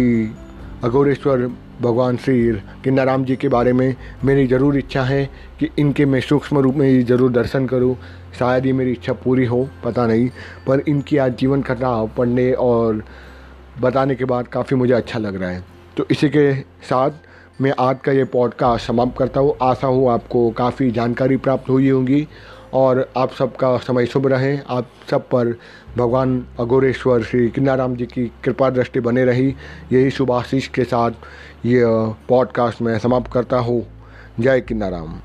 अघोरेश्वर 0.84 1.50
भगवान 1.80 2.16
श्री 2.16 2.52
किन्नाराम 2.84 3.24
जी 3.24 3.36
के 3.36 3.48
बारे 3.48 3.72
में 3.72 3.94
मेरी 4.24 4.46
ज़रूर 4.46 4.76
इच्छा 4.76 5.02
है 5.02 5.24
कि 5.60 5.68
इनके 5.78 6.04
मैं 6.06 6.20
सूक्ष्म 6.20 6.58
रूप 6.58 6.74
में 6.74 7.04
ज़रूर 7.06 7.32
दर्शन 7.32 7.66
करूँ। 7.66 7.94
शायद 8.38 8.66
ही 8.66 8.72
मेरी 8.72 8.92
इच्छा 8.92 9.12
पूरी 9.14 9.44
हो, 9.44 9.68
पता 9.84 10.06
नहीं, 10.06 10.28
पर 10.66 10.80
इनकी 10.88 11.16
आज 11.16 11.36
जीवन 11.38 11.62
कथा 11.62 12.04
पढ़ने 12.16 12.52
और 12.52 13.02
बताने 13.80 14.14
के 14.14 14.24
बाद 14.24 14.48
काफ़ी 14.48 14.76
मुझे 14.76 14.92
अच्छा 14.94 15.18
लग 15.18 15.36
रहा 15.36 15.50
है। 15.50 15.64
तो 15.96 16.06
इसी 16.10 16.28
के 16.28 16.52
साथ 16.88 17.26
मैं 17.60 17.72
आज 17.80 17.98
का 18.04 18.12
ये 18.12 18.24
पॉडकास्ट 18.24 18.86
समाप्त 18.86 19.18
करता 19.18 19.40
हूँ। 19.40 19.54
आशा 19.62 19.86
हूँ 19.86 20.10
आपको 20.10 20.50
काफ़ी 20.50 20.90
जानकारी 20.90 21.36
प्राप्त 21.38 21.68
हुई 21.70 21.88
होंगी 21.88 22.26
और 22.72 23.10
आप 23.16 23.32
सबका 23.32 23.76
समय 23.76 24.06
शुभ 24.06 24.26
रहे। 24.26 24.58
आप 24.68 24.90
सब 25.10 25.22
पर 25.22 25.46
भगवान 25.96 26.46
अघोरेश्वर 26.60 27.22
श्री 27.22 27.48
किन्नाराम 27.48 27.96
जी 27.96 28.06
की 28.06 28.32
कृपा 28.44 28.70
दृष्टि 28.70 29.00
बने 29.00 29.24
रही। 29.24 29.54
यही 29.92 30.10
शुभ 30.10 30.32
आशीष 30.32 30.68
के 30.68 30.84
साथ 30.84 31.10
ये 31.66 31.82
पॉडकास्ट 32.28 32.82
मैं 32.82 32.98
समाप्त 32.98 33.32
करता 33.32 33.58
हूँ। 33.58 33.86
जय 34.40 34.60
किन्नाराम। 34.60 35.20